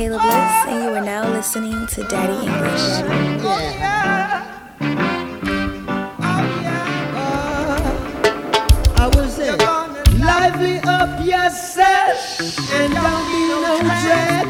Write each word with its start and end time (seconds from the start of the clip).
Kayla 0.00 0.16
Bliss, 0.16 0.64
and 0.72 0.82
you 0.82 0.90
are 0.96 1.04
now 1.04 1.28
listening 1.28 1.86
to 1.88 2.02
Daddy 2.04 2.32
English. 2.32 3.04
Yeah. 3.68 4.48
I 8.96 9.06
will 9.14 9.28
say, 9.28 9.52
lively 10.24 10.78
up 10.88 11.20
yourself 11.22 12.16
and 12.72 12.94
don't 12.94 13.26
be 13.28 13.40
no 13.52 13.60
dread. 14.00 14.48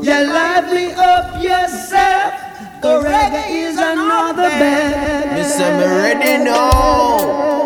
Yeah, 0.00 0.22
lively 0.32 0.94
up 0.94 1.42
yourself. 1.42 2.32
The 2.80 3.02
reggae 3.04 3.50
is 3.68 3.76
another 3.76 4.48
bed. 4.48 5.36
Me 5.36 5.42
say 5.44 5.76
me 5.76 5.84
ready 5.84 6.42
now. 6.42 7.64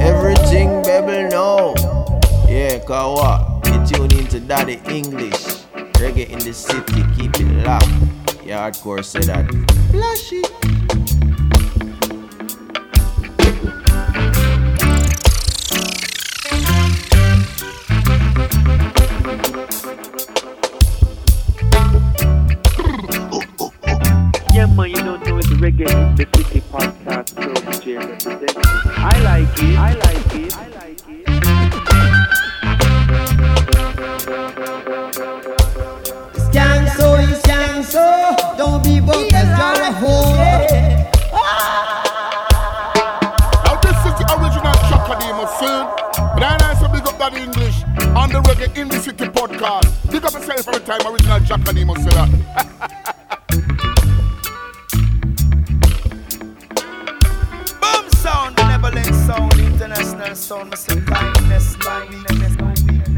Everything 0.00 0.82
baby 0.82 1.28
know. 1.28 1.72
Yeah, 2.48 2.80
cause 2.80 3.14
what? 3.16 3.49
Into 4.40 4.48
Daddy 4.48 4.80
English. 4.86 5.66
Reggae 6.00 6.30
in 6.30 6.38
the 6.38 6.52
city, 6.52 7.02
keep 7.14 7.38
it 7.40 7.66
locked. 7.66 7.88
Yeah, 8.44 8.70
hardcore 8.70 9.04
say 9.04 9.20
that. 9.20 9.46
Flashy. 9.90 10.40
Yeah, 24.54 24.66
man, 24.66 24.90
you 24.90 24.96
don't 24.96 25.24
know 25.26 25.38
it's 25.38 25.48
Reggae 25.48 25.90
in 25.90 26.16
the 26.16 26.26
City 26.36 26.60
podcast 26.72 27.36
with 27.36 27.82
Jay 27.82 27.96
representing. 27.96 28.62
I 28.86 29.20
like 29.22 29.62
it, 29.62 29.78
I 29.78 29.94
like 29.94 30.09
international 60.30 60.36
sound, 60.36 60.72
Mr. 60.72 61.06
Kindness, 61.06 61.76
kindness, 61.76 62.56
kindness. 62.56 63.10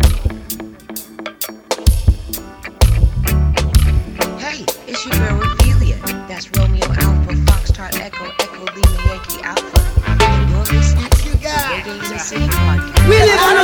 Hey, 4.41 4.65
it's 4.87 5.05
your 5.05 5.15
girl 5.17 5.43
Ophelia. 5.43 5.97
That's 6.29 6.51
Romeo 6.57 6.85
Alpha, 6.87 7.35
Foxtrot 7.45 8.01
Echo, 8.01 8.25
Echo 8.41 8.65
Lima 8.65 8.99
Yankee 9.07 9.43
Alpha. 9.43 9.81
And 10.25 10.51
you're 10.51 10.65
listening 10.73 11.11
to 11.11 11.31
the 11.37 11.49
Reggae 11.49 12.12
in 12.12 12.19
City 12.19 12.47
podcast. 12.47 13.09
We 13.09 13.17
live 13.19 13.41
on 13.41 13.62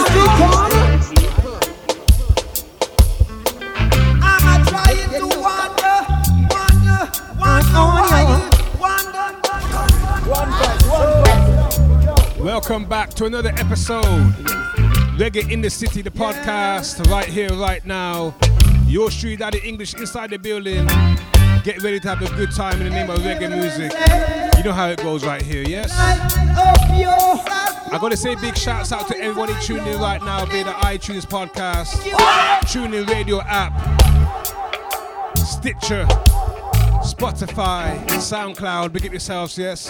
Welcome 12.78 12.90
back 12.90 13.10
to 13.14 13.24
another 13.24 13.48
episode. 13.56 14.04
Reggae 15.18 15.50
in 15.50 15.60
the 15.60 15.68
City, 15.68 16.00
the 16.00 16.12
podcast, 16.12 17.04
right 17.10 17.26
here, 17.26 17.52
right 17.54 17.84
now. 17.84 18.36
Your 18.86 19.10
street 19.10 19.40
daddy 19.40 19.58
English 19.64 19.94
inside 19.94 20.30
the 20.30 20.38
building. 20.38 20.86
Get 21.64 21.82
ready 21.82 21.98
to 21.98 22.08
have 22.08 22.22
a 22.22 22.32
good 22.36 22.52
time 22.52 22.80
in 22.80 22.84
the 22.84 22.90
name 22.90 23.10
of 23.10 23.18
reggae 23.18 23.50
music. 23.50 23.90
You 24.56 24.62
know 24.62 24.70
how 24.70 24.90
it 24.90 25.02
goes 25.02 25.26
right 25.26 25.42
here, 25.42 25.64
yes? 25.64 25.90
I 25.92 27.98
gotta 28.00 28.16
say 28.16 28.36
big 28.36 28.56
shouts 28.56 28.92
out 28.92 29.08
to 29.08 29.18
everybody 29.18 29.54
tuning 29.60 29.84
in 29.84 29.98
right 29.98 30.22
now 30.22 30.44
via 30.44 30.62
the 30.62 30.70
iTunes 30.70 31.26
podcast, 31.26 31.94
TuneIn 32.68 33.08
radio 33.08 33.40
app, 33.40 33.72
Stitcher, 35.36 36.06
Spotify, 37.02 37.98
SoundCloud. 38.06 38.92
Big 38.92 39.04
up 39.04 39.10
yourselves, 39.10 39.58
yes. 39.58 39.88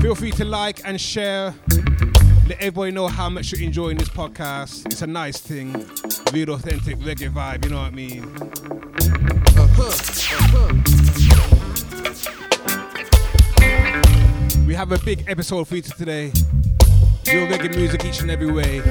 Feel 0.00 0.14
free 0.14 0.30
to 0.32 0.44
like 0.44 0.80
and 0.84 1.00
share. 1.00 1.54
Let 2.46 2.60
everybody 2.60 2.90
know 2.92 3.08
how 3.08 3.30
much 3.30 3.52
you're 3.52 3.62
enjoying 3.62 3.96
this 3.96 4.10
podcast. 4.10 4.84
It's 4.84 5.00
a 5.00 5.06
nice 5.06 5.38
thing, 5.38 5.72
real 6.30 6.50
authentic 6.50 6.98
reggae 6.98 7.30
vibe. 7.30 7.64
You 7.64 7.70
know 7.70 7.78
what 7.78 7.86
I 7.86 7.90
mean? 7.90 8.22
We 14.66 14.74
have 14.74 14.92
a 14.92 14.98
big 14.98 15.24
episode 15.26 15.66
for 15.66 15.76
you 15.76 15.82
today. 15.82 16.32
Real 17.26 17.46
reggae 17.46 17.74
music 17.74 18.04
each 18.04 18.20
and 18.20 18.30
every 18.30 18.52
way. 18.52 18.82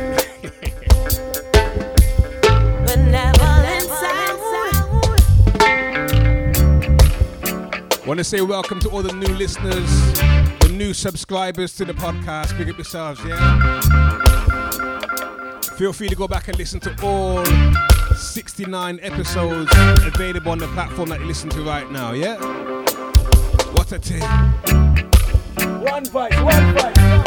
Want 8.08 8.18
to 8.18 8.24
say 8.24 8.42
welcome 8.42 8.80
to 8.80 8.90
all 8.90 9.04
the 9.04 9.14
new 9.14 9.34
listeners, 9.36 9.90
new 10.84 10.94
subscribers 10.94 11.74
to 11.78 11.86
the 11.86 11.94
podcast. 11.94 12.58
Big 12.58 12.70
up 12.70 12.76
yourselves, 12.76 13.24
yeah? 13.24 13.80
Feel 15.78 15.94
free 15.94 16.10
to 16.10 16.16
go 16.16 16.28
back 16.28 16.50
and 16.50 16.58
listen 16.58 16.82
to 16.82 16.94
all 17.02 17.46
69 18.16 19.00
episodes 19.02 19.72
available 20.06 20.52
on 20.52 20.58
the 20.58 20.68
platform 20.70 21.08
that 21.10 21.22
you 21.22 21.26
listen 21.26 21.50
to 21.52 21.62
right 21.62 21.90
now, 21.90 22.12
yeah? 22.12 22.36
What 23.72 23.94
a 23.94 24.00
thing. 24.00 24.24
One 25.82 26.04
fight, 26.04 26.34
one 26.44 26.78
fight. 26.78 27.23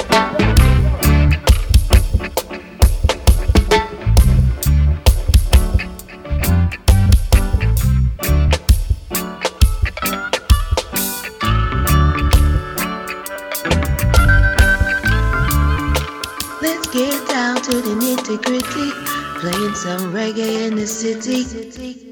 To 17.66 17.80
the 17.80 17.94
nitty 17.96 18.40
gritty. 18.44 18.90
Playing 19.40 19.74
some 19.74 20.12
reggae 20.12 20.68
in 20.68 20.76
the 20.76 20.86
city. 20.86 22.05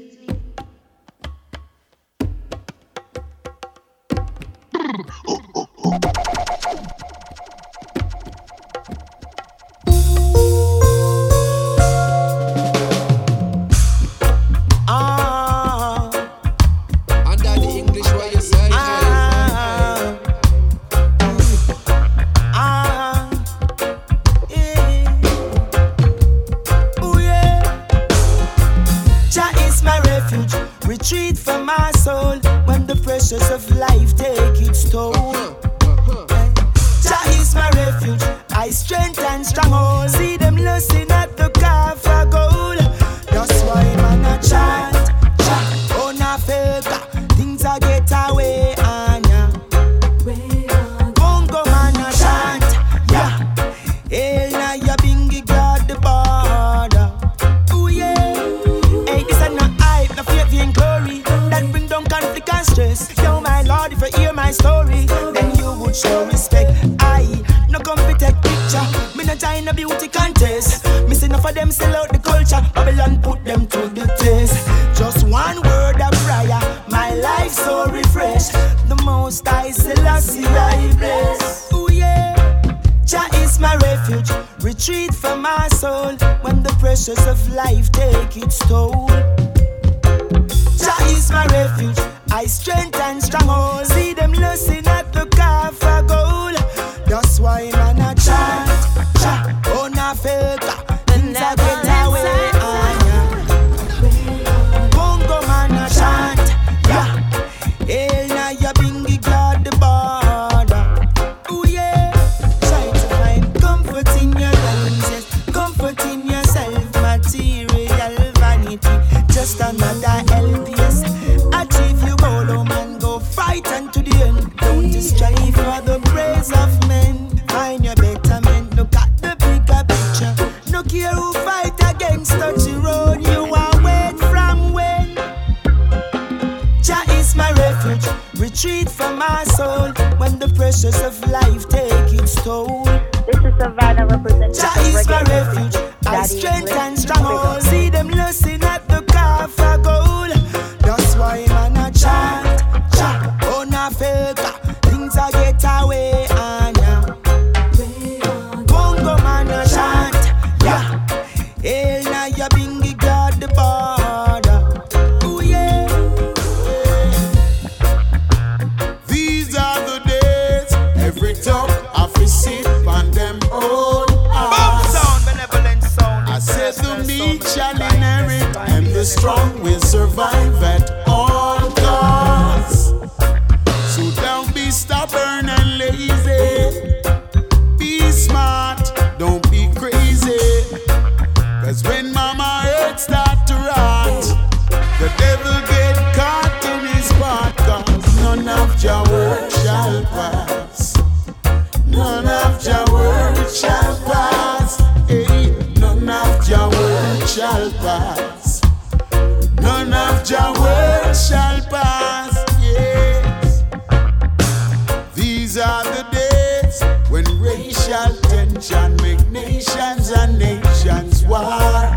racial 217.95 218.15
tension 218.29 218.95
make 218.97 219.27
nations 219.29 220.11
and 220.11 220.37
nations 220.39 221.23
war. 221.25 221.95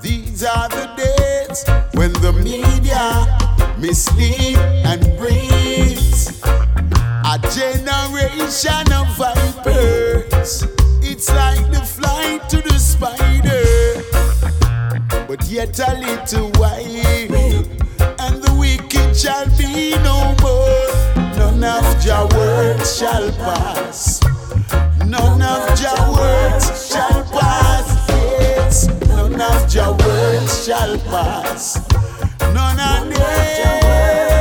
These 0.00 0.44
are 0.44 0.68
the 0.68 0.90
days 0.96 1.64
when 1.94 2.12
the 2.14 2.32
media 2.32 3.26
mislead 3.78 4.56
and 4.58 5.18
breeds 5.18 6.40
a 6.44 7.38
generation 7.54 8.92
of 8.92 9.06
vipers. 9.16 10.66
It's 11.02 11.28
like 11.30 11.70
the 11.70 11.82
fly 11.84 12.40
to 12.48 12.56
the 12.60 12.78
spider, 12.78 14.02
but 15.26 15.44
yet 15.48 15.78
a 15.78 15.94
little 15.98 16.50
while, 16.60 16.80
and 18.20 18.42
the 18.42 18.54
wicked 18.58 19.16
shall 19.16 19.46
be 19.56 19.96
no 20.02 20.34
more. 20.42 20.88
None 21.36 21.64
of 21.64 22.04
your 22.04 22.26
words 22.28 22.98
shall 22.98 23.30
pass. 23.32 24.20
None 25.14 25.42
of 25.42 25.80
your 25.80 26.12
words 26.12 26.88
shall 26.90 27.22
pass. 27.30 28.88
None 29.06 29.40
of 29.40 29.72
your 29.72 29.92
words 29.94 30.64
shall 30.66 30.98
pass. 30.98 31.78
None 32.40 32.80
of 32.80 33.16
your 33.16 34.33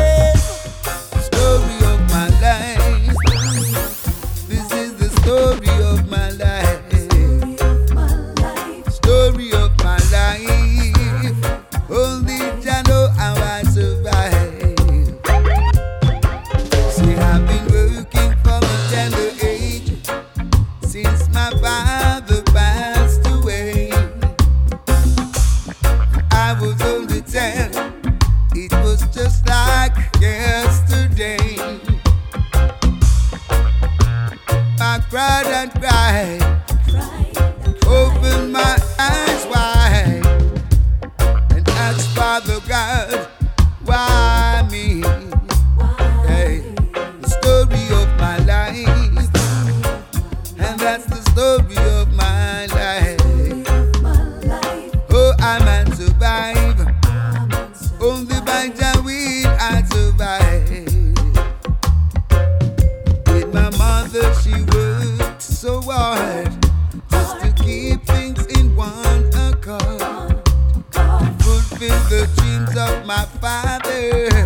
my 73.15 73.25
father. 73.39 74.42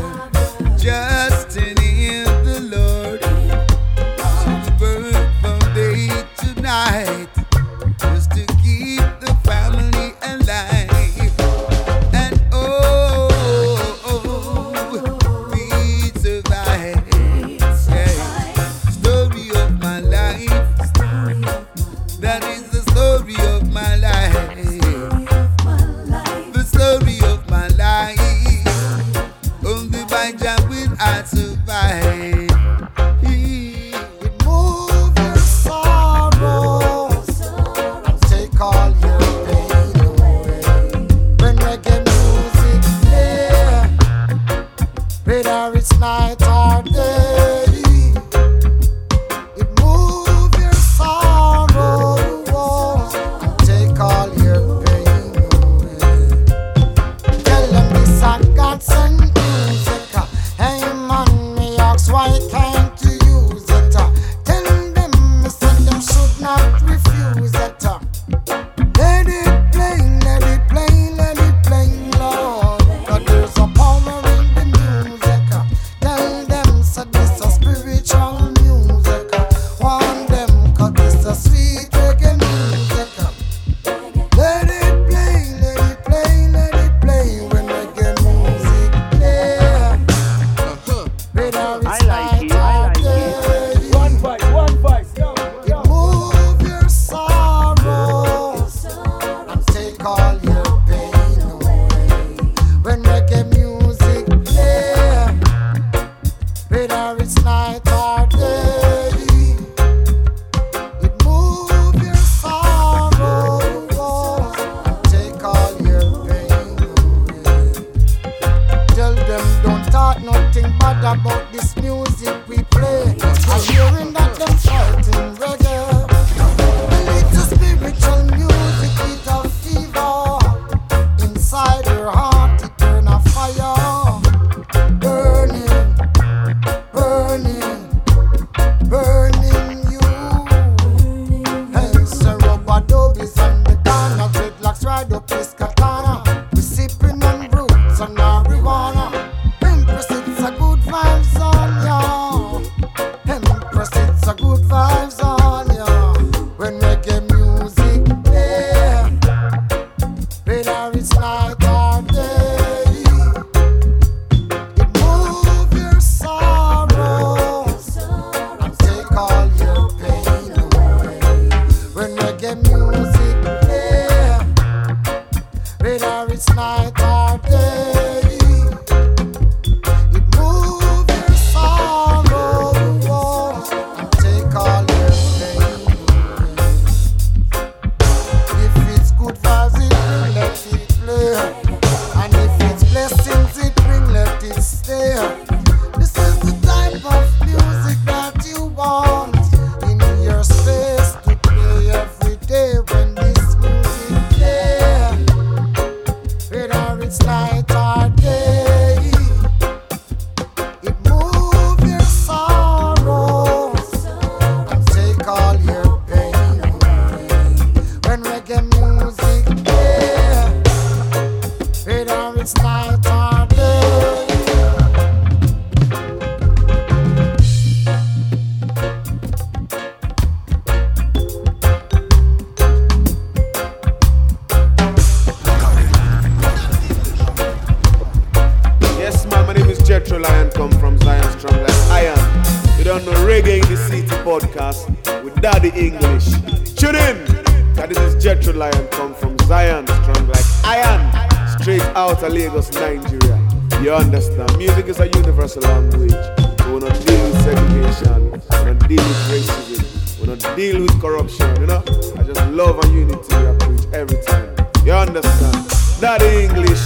Understand? 253.98 254.58
Music 254.58 254.86
is 254.88 255.00
a 255.00 255.08
universal 255.08 255.62
language. 255.64 256.12
So 256.12 256.74
we 256.74 256.80
don't 256.80 257.06
deal 257.06 257.24
with 257.24 257.42
segregation. 257.44 258.32
We 258.32 258.40
don't 258.66 258.88
deal 258.88 259.04
with 259.04 259.22
racism. 259.32 260.20
We 260.22 260.28
don't 260.28 260.56
deal 260.56 260.82
with 260.82 261.02
corruption, 261.02 261.62
you 261.62 261.68
know? 261.68 261.84
I 262.18 262.24
just 262.24 262.42
love 262.52 262.80
and 262.84 262.94
unity 262.94 263.36
I 263.36 263.56
preach 263.60 263.86
every 263.94 264.22
time. 264.24 264.56
You 264.86 264.94
understand? 264.94 265.68
Daddy 266.00 266.46
English, 266.46 266.82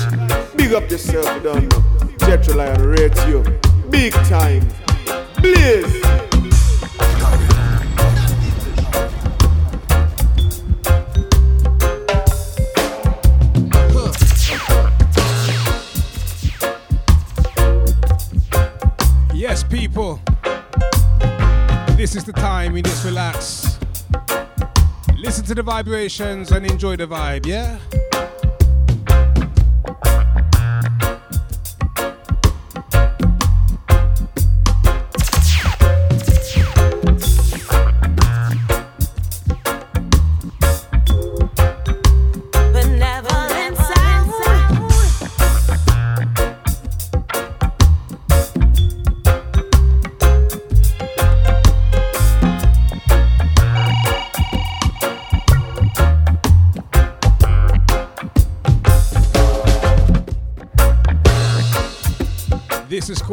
big 0.55 0.73
up 0.73 0.89
yourself, 0.89 1.25
you 1.35 1.41
don't 1.41 1.63
know. 1.63 1.79
Jetro 2.19 2.55
Lion 2.55 2.87
rate 2.87 3.17
you. 3.27 3.43
Big 3.89 4.13
time. 4.29 4.65
Vibrations 25.83 26.51
and 26.51 26.63
enjoy 26.67 26.95
the 26.95 27.07
vibe, 27.07 27.43
yeah? 27.47 27.79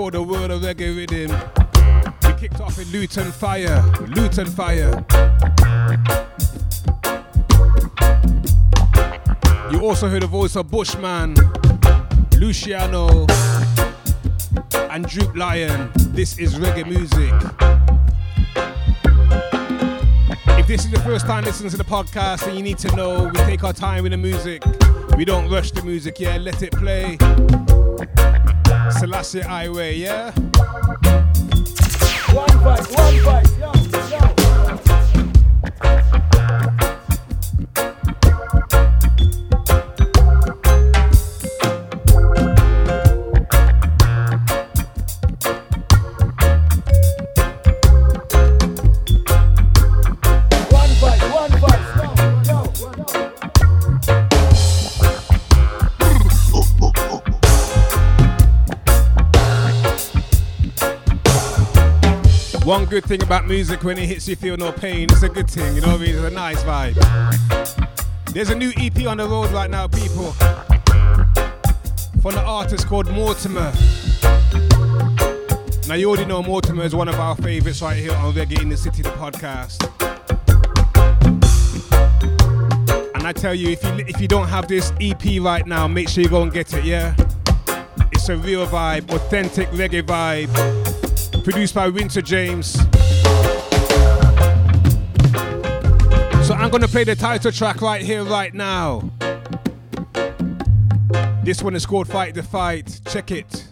Called 0.09 0.27
the 0.27 0.33
World 0.33 0.50
of 0.50 0.62
Reggae 0.62 0.97
Rhythm. 0.97 1.31
We 2.25 2.41
kicked 2.41 2.62
off 2.62 2.79
with 2.79 2.91
Luton 2.95 3.27
Fyah. 3.27 3.85
Luton 4.17 4.47
Fyah. 4.47 5.05
You 9.71 9.81
also 9.87 10.09
heard 10.09 10.23
the 10.23 10.27
voice 10.27 10.57
of 10.57 10.71
Bushman, 10.71 11.35
Luciano, 12.38 13.27
and 14.91 15.05
Droop 15.05 15.37
Lion. 15.37 15.91
This 16.15 16.38
is 16.38 16.55
reggae 16.55 16.87
music. 16.87 17.35
If 20.59 20.67
this 20.67 20.87
is 20.87 20.91
the 20.91 21.00
first 21.00 21.27
time 21.27 21.45
listening 21.45 21.69
to 21.69 21.77
the 21.77 21.85
podcast, 21.85 22.47
then 22.47 22.57
you 22.57 22.62
need 22.62 22.79
to 22.79 22.97
know 22.97 23.25
we 23.25 23.33
take 23.41 23.62
our 23.62 23.75
time 23.75 24.05
with 24.05 24.12
the 24.12 24.19
music. 24.19 24.62
We 25.19 25.27
don't 25.27 25.50
rush 25.50 25.73
the 25.73 25.83
music, 25.83 26.19
yeah, 26.19 26.38
let 26.38 26.62
it 26.62 26.73
play. 26.73 27.19
Selassie 28.90 29.40
Highway, 29.40 29.97
yeah? 29.97 30.33
One 32.33 32.49
vibe, 32.49 32.97
one 32.97 33.14
vibe, 33.25 33.59
yo, 33.59 33.77
good 62.88 63.04
thing 63.04 63.23
about 63.23 63.47
music 63.47 63.85
when 63.85 63.99
it 63.99 64.07
hits 64.07 64.26
you 64.26 64.35
feel 64.35 64.57
no 64.57 64.73
pain. 64.73 65.07
It's 65.11 65.23
a 65.23 65.28
good 65.28 65.50
thing, 65.50 65.75
you 65.75 65.83
know 65.83 65.88
what 65.88 66.00
I 66.00 66.04
mean? 66.04 66.14
It's 66.14 66.25
a 66.25 66.30
nice 66.30 66.62
vibe. 66.62 66.95
There's 68.33 68.49
a 68.49 68.54
new 68.54 68.73
EP 68.78 69.07
on 69.07 69.18
the 69.18 69.28
road 69.28 69.50
right 69.50 69.68
now, 69.68 69.88
people. 69.88 70.33
From 72.23 72.33
an 72.33 72.45
artist 72.47 72.87
called 72.87 73.11
Mortimer. 73.11 73.73
Now 75.87 75.97
you 75.97 76.09
already 76.09 76.25
know 76.25 76.42
Mortimer 76.42 76.85
is 76.85 76.95
one 76.95 77.09
of 77.09 77.16
our 77.16 77.37
favourites 77.37 77.83
right 77.83 77.97
here 77.97 78.14
on 78.14 78.33
Reggae 78.33 78.62
in 78.62 78.71
the 78.71 78.76
City, 78.76 79.02
the 79.02 79.11
podcast. 79.11 79.85
And 83.14 83.26
I 83.26 83.33
tell 83.33 83.54
you, 83.54 83.68
if 83.68 83.85
you 83.85 84.04
if 84.09 84.18
you 84.21 84.28
don't 84.28 84.49
have 84.49 84.66
this 84.66 84.95
EP 84.99 85.42
right 85.42 85.66
now, 85.66 85.87
make 85.88 86.09
sure 86.09 86.23
you 86.23 86.30
go 86.30 86.42
and 86.42 86.52
get 86.52 86.73
it. 86.73 86.85
Yeah, 86.85 87.14
it's 88.12 88.30
a 88.30 88.37
real 88.37 88.66
vibe, 88.66 89.11
authentic 89.12 89.68
reggae 89.71 90.02
vibe 90.02 90.88
produced 91.50 91.75
by 91.75 91.90
Winta 91.90 92.23
James. 92.23 92.75
So 96.47 96.52
I'm 96.52 96.69
gonna 96.69 96.87
play 96.87 97.05
the 97.05 97.17
title 97.19 97.50
track 97.50 97.81
right 97.81 98.02
here, 98.02 98.23
right 98.23 98.52
now. 98.52 99.11
This 101.43 101.62
one 101.62 101.75
is 101.75 101.87
called 101.87 102.07
Fight 102.07 102.35
the 102.35 102.43
Fight. 102.43 103.00
Check 103.07 103.31
it. 103.31 103.67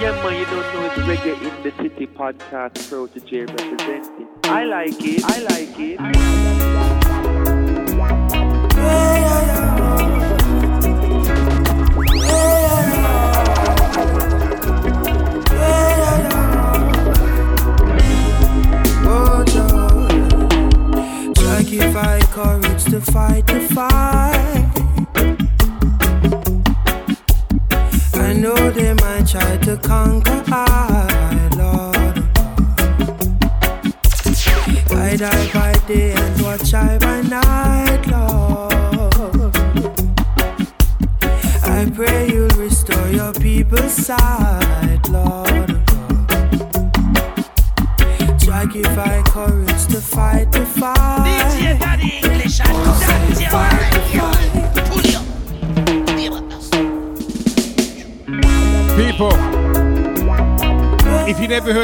Yeah, 0.00 0.10
man, 0.24 0.40
you 0.40 0.44
don't 0.46 0.74
know 0.74 0.86
it's 0.86 0.96
Reggae 0.96 1.40
in 1.40 1.62
the 1.62 1.70
City 1.80 2.08
podcast, 2.08 2.72
Protoje 2.88 3.48
representing. 3.48 4.26
I 4.42 4.64
like 4.64 5.00
it, 5.00 5.24
I 5.24 5.38
like 5.38 5.78
it. 5.78 6.00
I 6.00 6.10
like 6.10 7.20
it. 7.20 7.25
to 23.00 23.12
fight 23.12 23.46
to 23.46 23.60
fight 23.60 24.05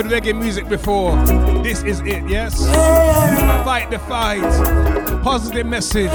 heard 0.03 0.23
reggae 0.23 0.37
music 0.39 0.69
before. 0.69 1.17
This 1.63 1.83
is 1.83 2.01
it, 2.01 2.29
yes? 2.29 2.67
Fight 3.65 3.91
the 3.91 3.99
fight. 3.99 4.43
Positive 5.23 5.67
message. 5.67 6.11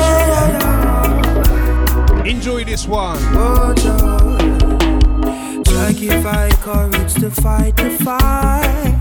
Enjoy 2.25 2.63
this 2.63 2.87
one. 2.87 3.17
Try 5.63 5.93
give 5.93 6.25
I 6.25 6.49
courage 6.61 7.13
to 7.15 7.29
fight 7.29 7.77
the 7.77 7.89
fight. 8.03 8.99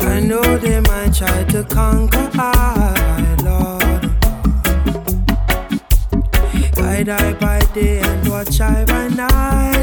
I 0.00 0.20
know 0.20 0.58
they 0.58 0.80
might 0.80 1.14
try 1.14 1.44
to 1.44 1.64
conquer 1.64 2.30
I, 2.34 3.36
Lord. 3.42 3.82
Guide 6.74 7.08
I 7.08 7.32
by 7.34 7.60
day 7.74 7.98
and 8.00 8.28
watch 8.28 8.60
I 8.60 8.84
by 8.84 9.08
night. 9.08 9.73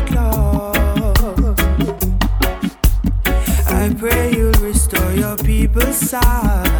dançar. 5.92 6.71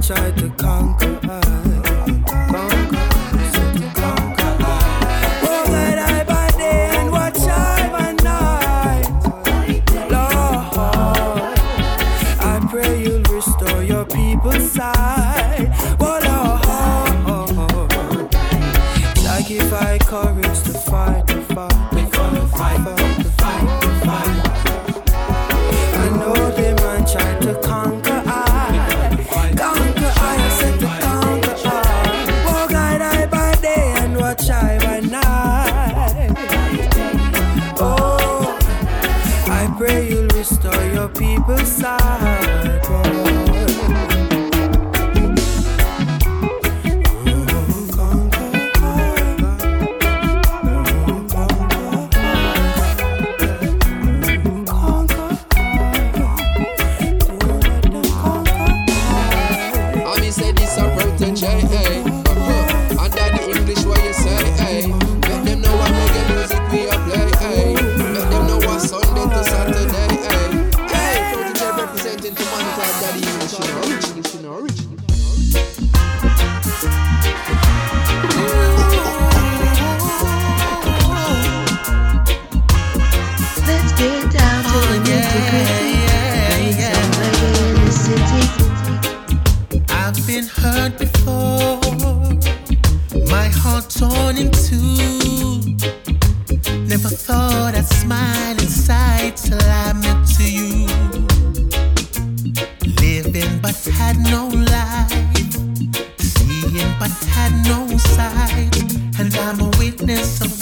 Try 0.00 0.30
to 0.30 0.48
conquer. 0.56 1.09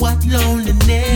what 0.00 0.24
loneliness 0.26 1.07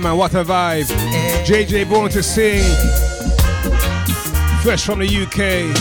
man, 0.00 0.16
what 0.16 0.34
a 0.34 0.44
vibe. 0.44 0.86
JJ 1.44 1.88
Born 1.88 2.10
to 2.10 2.22
Sing, 2.22 2.62
fresh 4.62 4.84
from 4.84 5.00
the 5.00 5.06
UK. 5.06 5.74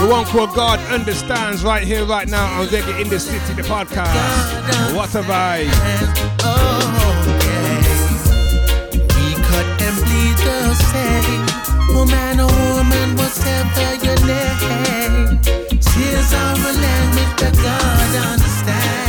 The 0.00 0.08
one 0.08 0.24
called 0.26 0.54
God 0.54 0.78
Understands 0.92 1.62
right 1.64 1.82
here, 1.82 2.04
right 2.04 2.28
now 2.28 2.60
I'm 2.60 2.68
Reggae 2.68 3.00
in 3.00 3.08
the 3.08 3.18
City, 3.20 3.54
the 3.54 3.62
podcast. 3.62 4.94
What 4.94 5.14
a 5.14 5.22
vibe. 5.22 5.70
No 12.02 12.06
man 12.06 12.40
or 12.40 12.46
woman, 12.46 13.16
whatever 13.16 13.94
your 14.04 14.16
name, 14.26 15.38
tears 15.78 16.32
are 16.32 16.56
a 16.56 16.72
land 16.82 17.38
that 17.38 17.54
God 17.62 18.32
understands. 18.32 19.01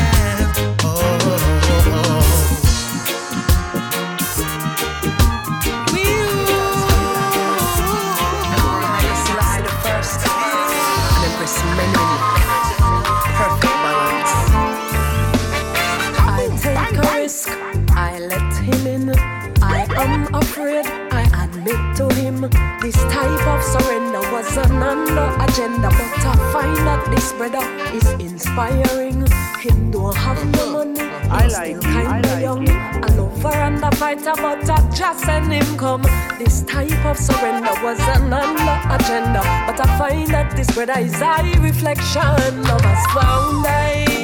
man 24.95 25.15
no 25.15 25.25
agenda, 25.43 25.89
but 25.89 26.25
I 26.25 26.51
find 26.53 26.77
that 26.87 27.09
this 27.09 27.33
brother 27.33 27.63
is 27.95 28.07
inspiring. 28.19 29.25
Him 29.59 29.91
don't 29.91 30.15
have 30.15 30.43
no 30.55 30.71
money, 30.71 31.01
I 31.01 31.47
like 31.47 31.51
still 31.51 31.81
kinda 31.81 32.27
like 32.27 32.41
young. 32.41 32.67
Him. 32.67 33.03
A 33.03 33.07
lover 33.15 33.57
and 33.67 33.83
a 33.83 33.91
fighter, 33.95 34.33
but 34.35 34.69
I 34.69 34.89
just 34.91 35.19
send 35.25 35.51
him 35.51 35.77
come. 35.77 36.03
This 36.37 36.63
type 36.63 37.05
of 37.05 37.17
surrender 37.17 37.73
was 37.83 37.99
an 38.15 38.33
under 38.33 38.77
agenda, 38.95 39.41
but 39.67 39.79
I 39.79 39.97
find 39.97 40.27
that 40.29 40.55
this 40.55 40.69
brother 40.71 40.99
is 40.99 41.21
a 41.21 41.59
reflection 41.59 42.53
of 42.75 42.85
us 42.85 43.05
found. 43.13 44.22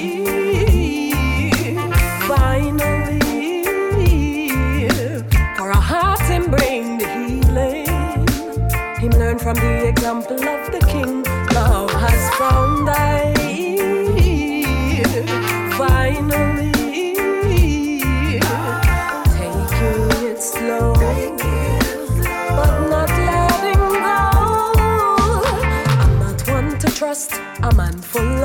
from 9.39 9.56
the 9.56 9.88
example 9.88 10.36
of 10.36 10.71
the 10.71 10.80
king. 10.86 11.23
Love 11.54 11.91
has 11.91 12.36
found 12.36 12.88
thy 12.88 13.18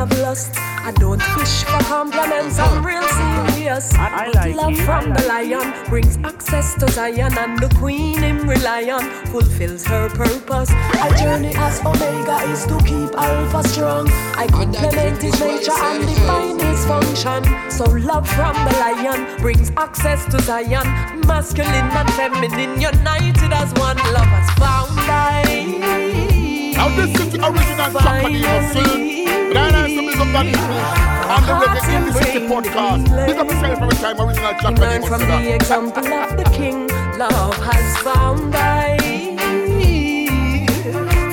just. 0.07 0.51
I 0.57 0.93
don't 0.93 1.23
fish 1.23 1.65
for 1.65 1.83
compliments, 1.85 2.59
I'm 2.59 2.85
real 2.85 3.03
serious. 3.03 3.95
I 3.95 4.29
like 4.35 4.55
Love 4.55 4.73
it, 4.73 4.85
from 4.85 5.13
I 5.13 5.17
the 5.17 5.29
lion 5.29 5.89
brings 5.89 6.19
access 6.19 6.75
to 6.75 6.89
Zion, 6.89 7.37
and 7.39 7.59
the 7.59 7.75
queen 7.77 8.19
him 8.19 8.47
rely 8.49 8.91
on 8.91 9.05
fulfills 9.29 9.85
her 9.87 10.09
purpose. 10.11 10.71
I 10.71 11.09
journey 11.19 11.55
as 11.57 11.81
Omega 11.81 12.37
is 12.53 12.67
to 12.67 12.77
keep 12.85 13.17
Alpha 13.17 13.67
strong. 13.69 14.09
I 14.37 14.47
complement 14.47 15.23
his 15.23 15.41
nature 15.41 15.73
and 15.73 16.07
define 16.07 16.59
his 16.59 16.85
function. 16.85 17.71
So 17.71 17.85
love 17.85 18.29
from 18.29 18.55
the 18.67 18.77
lion 18.79 19.41
brings 19.41 19.71
access 19.77 20.27
to 20.27 20.39
Zion, 20.43 20.87
masculine 21.27 21.73
and 21.73 22.11
feminine 22.13 22.81
united 22.81 23.53
as 23.53 23.73
one. 23.75 23.97
Love 24.13 24.33
has 24.37 24.51
found 24.59 25.01
I. 25.01 26.34
Now 26.77 26.89
this 26.97 27.11
is 27.21 27.33
the 27.33 27.39
original 27.47 27.91
track 27.91 28.25
of 28.25 28.33
the 28.33 28.73
scene. 28.73 29.25
But 29.49 29.57
I 29.57 29.71
know 29.71 29.87
some 29.95 30.09
up 30.21 30.29
that 30.35 30.47
English 30.47 31.15
and 31.35 31.45
the 31.47 31.53
Reggae 31.63 31.97
in 31.97 32.05
the 32.07 32.13
City 32.13 32.41
podcast. 32.47 33.27
Big 33.27 33.37
up 33.37 33.49
yourself 33.49 33.79
every 33.83 33.97
time 33.97 34.21
original 34.21 34.55
track 34.55 34.79
Learn 34.79 35.03
of 35.03 35.09
from 35.09 35.21
the 35.21 35.27
the 35.27 35.55
example 35.55 36.13
of 36.13 36.37
the 36.37 36.45
king. 36.51 36.89
Love 37.19 37.57
has 37.59 37.99
found 38.03 38.55
I. 38.55 38.99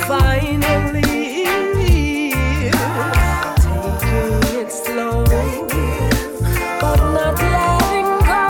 Finally, 0.08 1.02
taking 3.64 4.60
it 4.60 4.72
slow, 4.72 5.24
but 6.82 7.00
not 7.18 7.36
letting 7.56 8.12
go. 8.30 8.46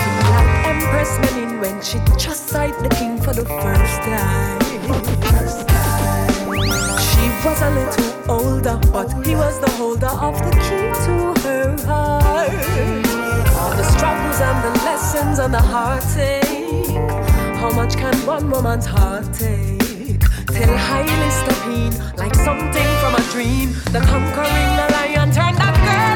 Feel 0.00 0.20
like 0.32 0.66
Empress 0.72 1.12
Menen 1.22 1.60
when 1.60 1.76
she 1.82 1.98
sight 2.48 2.76
the 2.82 2.88
king 2.88 3.20
for 3.20 3.32
the 3.32 3.44
first 3.44 4.02
time. 4.02 4.35
Was 7.46 7.62
a 7.62 7.70
little 7.70 8.30
older, 8.30 8.76
but 8.92 9.08
he 9.24 9.36
was 9.36 9.60
the 9.60 9.70
holder 9.78 10.14
of 10.28 10.34
the 10.44 10.50
key 10.64 10.86
to 11.04 11.14
her 11.46 11.76
heart. 11.86 12.50
All 13.60 13.72
the 13.80 13.86
struggles 13.94 14.40
and 14.48 14.58
the 14.66 14.72
lessons 14.84 15.38
and 15.38 15.54
the 15.54 15.62
heartache. 15.62 16.90
How 17.60 17.70
much 17.70 17.94
can 17.96 18.16
one 18.26 18.50
woman's 18.50 18.86
heart 18.86 19.26
take? 19.32 20.22
Till 20.56 20.76
highly 20.90 21.30
stepping 21.40 21.92
like 22.16 22.34
something 22.34 22.90
from 23.00 23.14
a 23.14 23.22
dream. 23.30 23.68
The 23.94 24.02
conquering 24.12 24.70
lion 24.94 25.30
turned 25.30 25.58
that 25.62 25.76
girl 25.86 26.15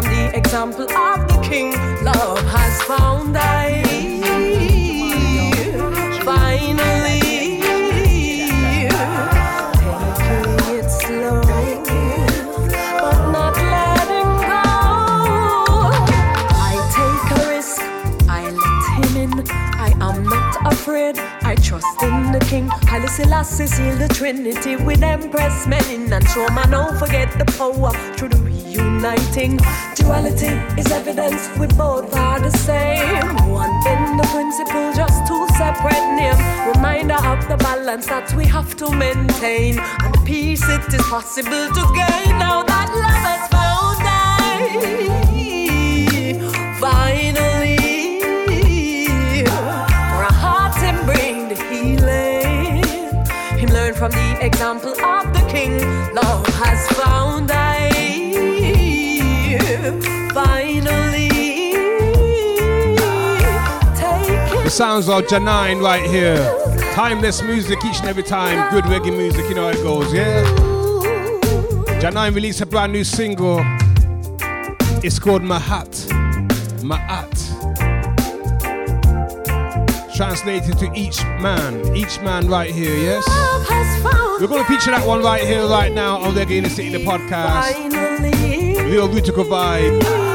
from 0.00 0.12
the 0.12 0.36
example 0.36 0.90
of 0.92 1.28
the 1.28 1.40
king. 1.42 1.72
Love 2.02 2.38
has 2.46 2.82
found 2.82 3.36
I 3.36 3.82
finally 6.24 7.60
taking 9.80 10.76
it 10.78 10.90
slow, 10.90 11.40
but 13.00 13.18
not 13.30 13.56
letting 13.56 14.32
go. 14.48 14.62
I 16.56 16.74
take 16.96 17.30
a 17.36 17.48
risk, 17.48 17.80
I 18.28 18.50
let 18.50 18.84
him 18.98 19.32
in. 19.40 19.50
I 19.50 19.92
am 20.00 20.22
not 20.24 20.72
afraid, 20.72 21.18
I 21.42 21.54
trust 21.56 22.02
in 22.02 22.32
the 22.32 22.40
king. 22.48 22.68
Haile 22.88 23.08
seal 23.44 23.96
the 23.96 24.08
Trinity 24.08 24.76
with 24.76 25.02
Empress 25.02 25.66
Menen 25.66 26.12
and 26.12 26.28
show 26.28 26.48
man 26.50 26.70
don't 26.70 26.96
forget 26.98 27.28
the 27.38 27.44
power 27.58 27.92
through 28.16 28.28
the 28.28 28.49
reuniting. 29.00 29.58
Duality 29.94 30.52
is 30.78 30.90
evidence, 30.92 31.48
we 31.58 31.66
both 31.68 32.14
are 32.14 32.40
the 32.40 32.50
same. 32.50 33.36
One 33.48 33.70
in 33.86 34.16
the 34.16 34.24
principle, 34.30 34.92
just 34.92 35.26
two 35.26 35.46
separate 35.56 36.16
names. 36.16 36.38
Reminder 36.76 37.14
of 37.14 37.48
the 37.48 37.56
balance 37.56 38.06
that 38.06 38.32
we 38.34 38.44
have 38.46 38.76
to 38.76 38.90
maintain. 38.94 39.78
And 39.78 40.14
peace 40.24 40.68
it 40.68 40.92
is 40.92 41.02
possible 41.02 41.68
to 41.68 41.82
gain 41.94 42.38
now 42.38 42.62
that 42.62 42.88
love 42.94 43.22
has 43.28 43.48
found 43.48 44.02
I. 44.02 44.68
Finally, 46.80 47.80
from 54.00 54.12
the 54.12 54.38
example 54.40 54.92
of 55.04 55.30
the 55.34 55.40
king. 55.50 55.72
Love 56.14 56.46
has 56.46 56.88
found 56.96 57.49
The 64.70 64.76
sounds 64.76 65.08
of 65.08 65.24
Jah9 65.24 65.82
right 65.82 66.08
here. 66.08 66.36
Timeless 66.94 67.42
music 67.42 67.84
each 67.84 67.98
and 67.98 68.08
every 68.08 68.22
time. 68.22 68.70
Good 68.70 68.84
reggae 68.84 69.10
music, 69.10 69.48
you 69.48 69.56
know 69.56 69.64
how 69.64 69.76
it 69.76 69.82
goes, 69.82 70.12
yeah? 70.14 70.44
Jah9 71.98 72.36
released 72.36 72.60
a 72.60 72.66
brand 72.66 72.92
new 72.92 73.02
single. 73.02 73.58
It's 75.02 75.18
called 75.18 75.42
Mahat. 75.42 75.90
Maat. 76.84 77.34
Translated 80.14 80.78
to 80.78 80.92
each 80.94 81.20
man. 81.40 81.96
Each 81.96 82.20
man 82.20 82.46
right 82.46 82.70
here, 82.70 82.96
yes? 82.96 83.26
We're 84.40 84.46
going 84.46 84.64
to 84.64 84.68
feature 84.68 84.92
that 84.92 85.04
one 85.04 85.20
right 85.20 85.42
here, 85.42 85.66
right 85.66 85.92
now 85.92 86.18
on 86.18 86.32
Reggae 86.36 86.58
in 86.58 86.62
the 86.62 86.70
City, 86.70 86.90
the 86.90 87.04
podcast. 87.04 87.74
Real 88.88 89.08
Rutico 89.08 89.44
vibe. 89.44 90.30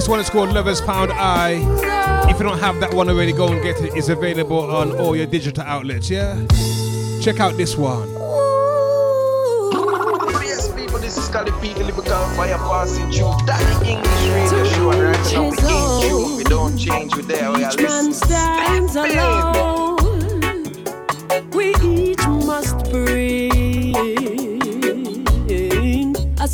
Taking 0.00 0.04
it 0.04 0.04
slow. 0.04 0.06
This 0.06 0.08
one 0.08 0.20
is 0.20 0.30
called 0.30 0.52
Lovers 0.54 0.80
Pound 0.80 1.12
Eye. 1.12 1.60
If 2.30 2.38
you 2.38 2.44
don't 2.44 2.58
have 2.58 2.78
that 2.80 2.94
one 2.94 3.08
already, 3.08 3.32
go 3.32 3.48
and 3.48 3.62
get 3.62 3.80
it. 3.80 3.94
It's 3.96 4.08
available 4.08 4.60
on 4.70 4.92
all 4.98 5.16
your 5.16 5.26
digital 5.26 5.64
outlets, 5.64 6.08
yeah? 6.10 6.34
Check 7.20 7.40
out 7.40 7.56
this 7.56 7.76
one. 7.76 8.08
Yes, 10.44 10.68
people, 10.74 10.98
this 10.98 11.16
is 11.16 11.24
Scotty 11.24 11.50
P, 11.60 11.72
the 11.74 11.84
lyrical 11.84 12.04
fire 12.36 12.56
passing 12.58 13.10
through. 13.10 13.34
That 13.46 13.62
English 13.86 14.28
radio 14.32 14.64
show, 14.64 14.90
and 14.92 15.02
right 15.02 15.32
now 15.32 15.42
we 15.42 15.56
ain't 15.58 15.58
true. 16.08 16.36
We 16.36 16.44
don't 16.44 16.76
change, 16.78 17.14
we 17.16 17.22
there, 17.22 17.50
we 17.52 17.64
are 17.64 17.70
Each 17.72 17.80
man 17.82 18.06
listening. 18.06 18.88
stands 18.88 18.96
alone. 18.96 19.96
We 21.52 21.74
each 21.82 22.26
must 22.26 22.90
bring 22.90 23.47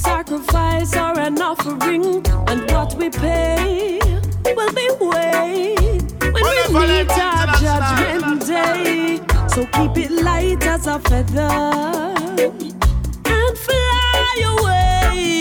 sacrifice 0.05 0.95
or 0.95 1.19
an 1.19 1.41
offering, 1.41 2.23
and 2.49 2.71
what 2.71 2.95
we 2.95 3.09
pay 3.11 3.99
will 4.57 4.73
be 4.73 4.89
weighed 5.01 6.03
when 6.35 6.45
we 6.53 6.63
meet 6.79 7.11
our 7.19 7.47
judgment 7.65 8.47
day. 8.47 9.21
So 9.49 9.67
keep 9.67 9.97
it 10.05 10.11
light 10.11 10.65
as 10.67 10.87
a 10.87 10.99
feather 10.99 11.53
and 13.39 13.59
fly 13.67 14.35
away. 14.53 15.35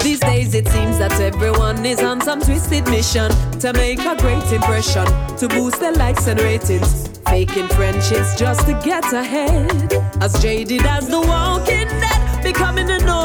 These 0.00 0.20
days 0.20 0.54
it 0.54 0.68
seems 0.68 0.98
that 0.98 1.18
everyone 1.20 1.84
is 1.86 2.00
on 2.02 2.20
some 2.20 2.40
twisted 2.40 2.84
mission 2.88 3.30
to 3.60 3.72
make 3.72 4.00
a 4.00 4.16
great 4.16 4.52
impression, 4.52 5.06
to 5.38 5.48
boost 5.48 5.80
their 5.80 5.92
likes 5.92 6.26
and 6.26 6.40
ratings. 6.40 7.08
Faking 7.28 7.68
friendships 7.68 8.36
just 8.36 8.66
to 8.66 8.72
get 8.84 9.04
ahead. 9.12 9.92
As 10.20 10.32
jaded 10.42 10.84
as 10.86 11.08
the 11.08 11.20
walking 11.20 11.88
dead, 12.02 12.42
becoming 12.42 12.86
norm 12.86 12.98
as 12.98 13.17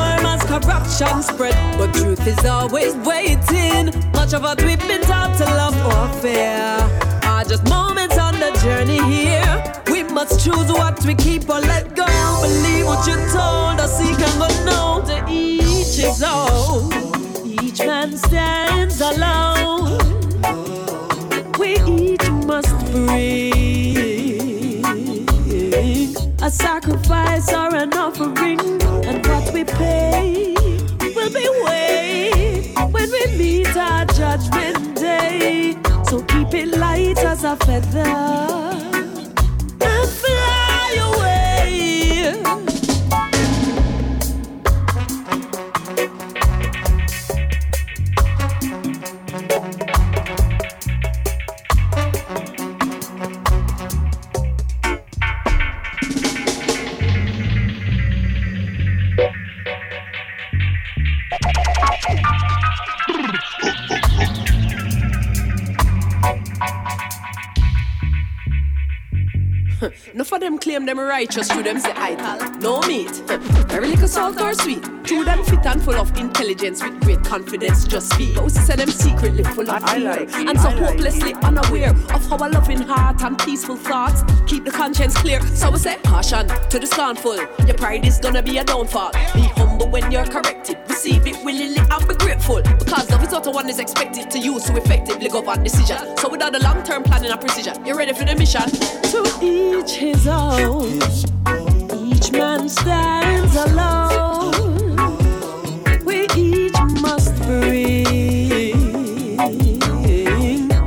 corruption 0.59 1.23
spread. 1.23 1.55
But 1.77 1.93
truth 1.93 2.25
is 2.27 2.45
always 2.45 2.95
waiting. 2.97 3.85
Much 4.11 4.33
of 4.33 4.43
what 4.43 4.61
we've 4.63 4.87
been 4.87 5.01
taught 5.01 5.35
to 5.37 5.45
love 5.45 5.75
or 5.93 6.21
fear 6.21 6.77
are 7.23 7.43
just 7.43 7.67
moments 7.69 8.17
on 8.17 8.35
the 8.35 8.51
journey 8.63 9.01
here. 9.03 9.51
We 9.87 10.03
must 10.03 10.43
choose 10.43 10.71
what 10.71 11.03
we 11.05 11.15
keep 11.15 11.49
or 11.49 11.59
let 11.59 11.95
go. 11.95 12.05
Believe 12.41 12.85
what 12.85 13.07
you're 13.07 13.27
told, 13.29 13.79
or 13.79 13.87
seek 13.87 14.19
and 14.27 14.35
go 14.41 14.49
know 14.65 15.03
to 15.07 15.25
each 15.29 15.95
his 15.97 16.23
own. 16.23 16.91
Each 17.63 17.79
man 17.79 18.17
stands 18.17 19.01
alone. 19.01 19.97
We 21.57 21.77
each 21.87 22.29
must 22.29 22.73
a 22.95 23.62
sacrifice 26.53 27.51
or 27.51 27.75
an 27.75 27.93
offering, 27.93 28.59
and 29.05 29.25
what 29.25 29.53
we 29.53 29.63
pay 29.63 30.53
will 31.15 31.31
be 31.31 31.47
weighed 31.65 32.75
when 32.91 33.11
we 33.11 33.25
meet 33.37 33.75
our 33.75 34.05
judgment 34.05 34.95
day. 34.95 35.75
So 36.05 36.21
keep 36.23 36.53
it 36.53 36.77
light 36.77 37.17
as 37.17 37.43
a 37.43 37.55
feather 37.57 38.92
claim 70.73 70.85
them 70.87 70.99
righteous, 70.99 71.47
to 71.49 71.61
them 71.61 71.79
say 71.79 71.91
idle. 71.91 72.49
No 72.59 72.81
meat, 72.87 73.11
very 73.67 73.89
little 73.89 74.07
salt 74.07 74.41
or 74.41 74.55
sweet. 74.55 74.83
True 75.03 75.23
them 75.23 75.43
fit 75.43 75.63
and 75.65 75.83
full 75.83 75.95
of 75.95 76.17
intelligence 76.17 76.81
with 76.81 76.99
great 77.01 77.23
confidence. 77.23 77.85
Just 77.85 78.11
speak. 78.13 78.33
But 78.33 78.45
we 78.45 78.49
say 78.49 78.75
them 78.75 78.89
secretly 78.89 79.43
full 79.43 79.69
of 79.69 79.83
I 79.83 79.95
fear 79.95 80.09
like 80.09 80.33
and 80.33 80.59
so 80.59 80.69
hopelessly 80.69 81.33
unaware 81.43 81.91
of 81.91 82.25
how 82.27 82.37
a 82.37 82.47
loving 82.49 82.81
heart 82.81 83.21
and 83.21 83.37
peaceful 83.37 83.75
thoughts 83.75 84.23
keep 84.47 84.65
the 84.65 84.71
conscience 84.71 85.15
clear. 85.15 85.41
So 85.55 85.69
we 85.71 85.77
say 85.77 85.97
caution 86.05 86.47
to 86.47 86.79
the 86.79 86.87
scornful. 86.87 87.35
Your 87.67 87.75
pride 87.75 88.05
is 88.05 88.17
gonna 88.17 88.41
be 88.41 88.57
a 88.57 88.63
downfall. 88.63 89.11
Be 89.35 89.41
humble 89.41 89.89
when 89.89 90.09
you're 90.11 90.25
corrected. 90.25 90.77
Receive 90.87 91.27
it 91.27 91.35
willingly 91.43 91.77
and 91.77 92.07
be 92.07 92.15
grateful 92.15 92.61
because 92.79 93.11
love 93.11 93.23
is 93.23 93.31
what 93.31 93.53
one 93.53 93.69
is 93.69 93.77
expected 93.77 94.31
to 94.31 94.39
use 94.39 94.63
to 94.63 94.77
effectively 94.77 95.27
govern 95.29 95.63
decision. 95.63 96.17
So 96.17 96.29
without 96.29 96.55
a 96.55 96.59
long-term 96.59 97.03
planning 97.03 97.29
and 97.29 97.39
precision, 97.41 97.85
you're 97.85 97.97
ready 97.97 98.13
for 98.13 98.23
the 98.23 98.35
mission. 98.35 98.63
To 99.13 99.21
each 99.43 99.91
his 99.91 100.27
own. 100.27 100.62
Each 100.63 102.31
man 102.31 102.69
stands 102.69 103.55
alone. 103.55 104.95
We 106.05 106.27
each 106.37 106.79
must 107.01 107.35
bring 107.43 108.71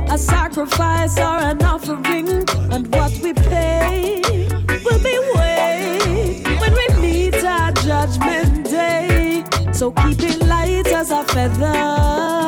a 0.09 0.17
sacrifice 0.17 1.19
or 1.19 1.37
an 1.51 1.63
offering, 1.63 2.27
and 2.73 2.87
what 2.95 3.11
we 3.21 3.33
pay 3.33 4.21
will 4.83 4.99
be 5.03 5.19
weighed 5.35 6.59
when 6.59 6.73
we 6.73 6.87
meet 6.99 7.43
our 7.43 7.71
judgment 7.73 8.65
day. 8.65 9.43
So 9.73 9.91
keep 9.91 10.23
it 10.23 10.41
light 10.47 10.87
as 10.87 11.11
a 11.11 11.23
feather. 11.25 12.46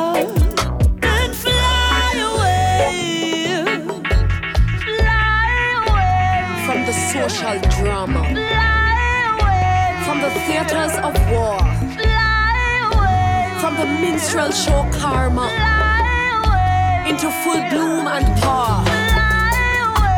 Social 7.30 7.60
drama. 7.78 8.22
From 10.04 10.20
the 10.20 10.30
theaters 10.46 10.94
of 10.98 11.14
war. 11.30 11.58
From 13.60 13.74
the 13.76 13.86
minstrel 14.02 14.50
show 14.50 14.82
karma. 14.98 15.46
Into 17.06 17.30
full 17.42 17.62
bloom 17.70 18.06
and 18.06 18.26
power. 18.42 18.82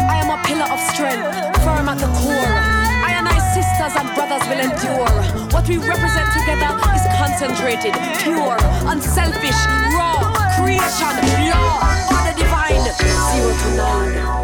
I 0.09 0.20
am 0.25 0.31
a 0.33 0.38
pillar 0.46 0.68
of 0.72 0.81
strength, 0.92 1.29
firm 1.64 1.88
at 1.88 1.98
the 1.98 2.09
core. 2.20 2.57
I 3.05 3.12
and 3.18 3.29
I 3.29 3.38
sisters 3.53 3.94
and 4.01 4.09
brothers 4.16 4.44
will 4.48 4.62
endure. 4.68 5.12
What 5.53 5.68
we 5.68 5.77
represent 5.77 6.29
together 6.33 6.70
is 6.96 7.05
concentrated, 7.20 7.94
pure, 8.25 8.57
unselfish, 8.88 9.61
raw, 9.92 10.33
creation, 10.57 11.14
law, 11.53 11.77
order 12.09 12.35
divine, 12.40 12.85
zero 13.33 13.53
to 13.53 13.77
none. 13.77 14.41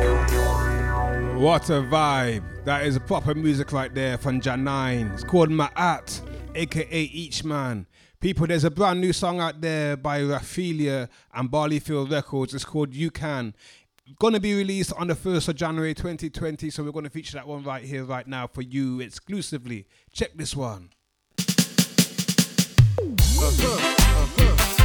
What 1.38 1.70
a 1.70 1.74
vibe. 1.74 2.64
That 2.64 2.84
is 2.84 2.98
proper 2.98 3.32
music 3.32 3.70
right 3.70 3.94
there 3.94 4.18
from 4.18 4.40
Jah9. 4.40 5.14
It's 5.14 5.22
called 5.22 5.50
Ma'at, 5.50 6.20
aka 6.56 7.02
Each 7.02 7.44
Man. 7.44 7.86
People, 8.18 8.48
there's 8.48 8.64
a 8.64 8.70
brand 8.72 9.00
new 9.00 9.12
song 9.12 9.38
out 9.38 9.60
there 9.60 9.96
by 9.96 10.20
Raphaelia 10.20 11.08
and 11.32 11.48
Barleyfield 11.48 12.10
Records. 12.10 12.54
It's 12.54 12.64
called 12.64 12.92
You 12.92 13.12
Can. 13.12 13.54
Gonna 14.18 14.40
be 14.40 14.52
released 14.52 14.92
on 14.94 15.06
the 15.06 15.14
1st 15.14 15.50
of 15.50 15.54
January 15.54 15.94
2020, 15.94 16.70
so 16.70 16.82
we're 16.82 16.90
gonna 16.90 17.08
feature 17.08 17.34
that 17.34 17.46
one 17.46 17.62
right 17.62 17.84
here, 17.84 18.02
right 18.02 18.26
now 18.26 18.48
for 18.48 18.62
you 18.62 18.98
exclusively. 18.98 19.86
Check 20.12 20.32
this 20.34 20.56
one. 20.56 20.90
if 24.40 24.77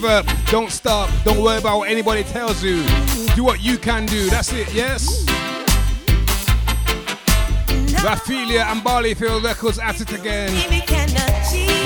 Don't 0.00 0.24
give 0.24 0.28
up. 0.28 0.46
Don't 0.46 0.70
stop. 0.70 1.10
Don't 1.24 1.42
worry 1.42 1.58
about 1.58 1.78
what 1.78 1.90
anybody 1.90 2.22
tells 2.22 2.62
you. 2.62 2.84
Do 3.34 3.42
what 3.42 3.60
you 3.60 3.78
can 3.78 4.06
do. 4.06 4.30
That's 4.30 4.52
it, 4.52 4.72
yes? 4.72 5.24
Raphaelia 8.04 8.64
and 8.70 8.80
Barleyfield 8.82 9.42
Records 9.42 9.78
at 9.78 10.00
it 10.00 10.12
again. 10.12 10.52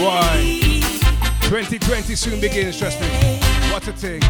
Why? 0.03 0.83
2020 1.45 2.15
soon 2.15 2.41
begins, 2.41 2.79
trust 2.79 3.01
me. 3.01 3.07
What 3.73 3.89
a 3.89 3.93
thing. 3.93 4.21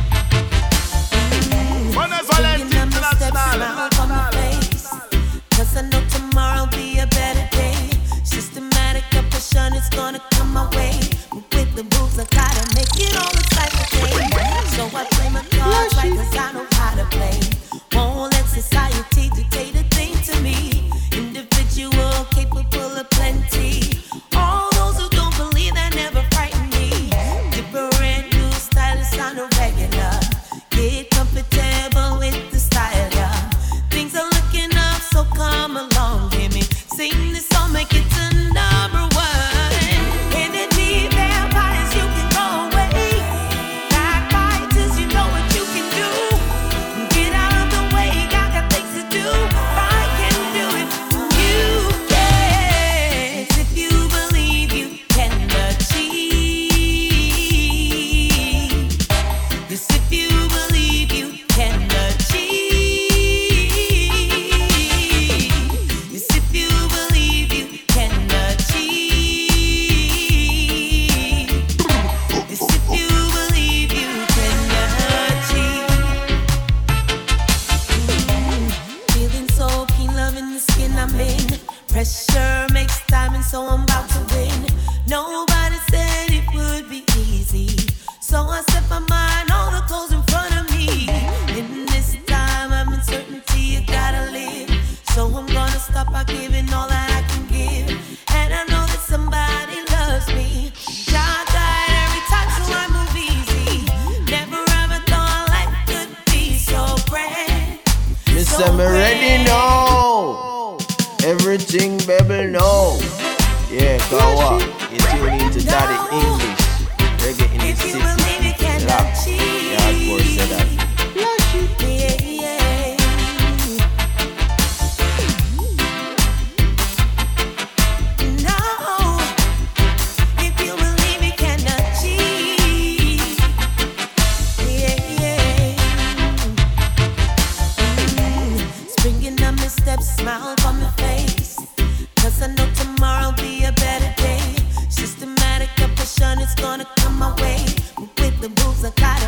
casa, 148.82 148.90
cara. 148.90 149.21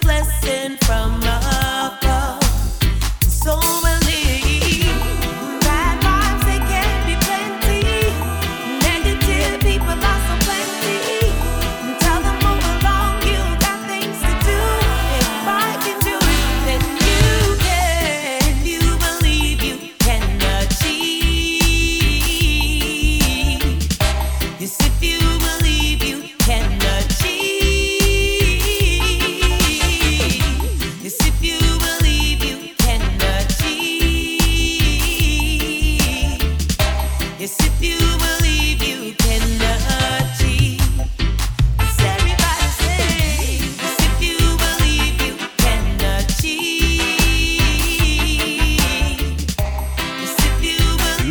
blessing 0.00 0.76
from 0.86 1.16
above. 1.22 2.42
So 3.22 3.60
believe. 3.82 4.43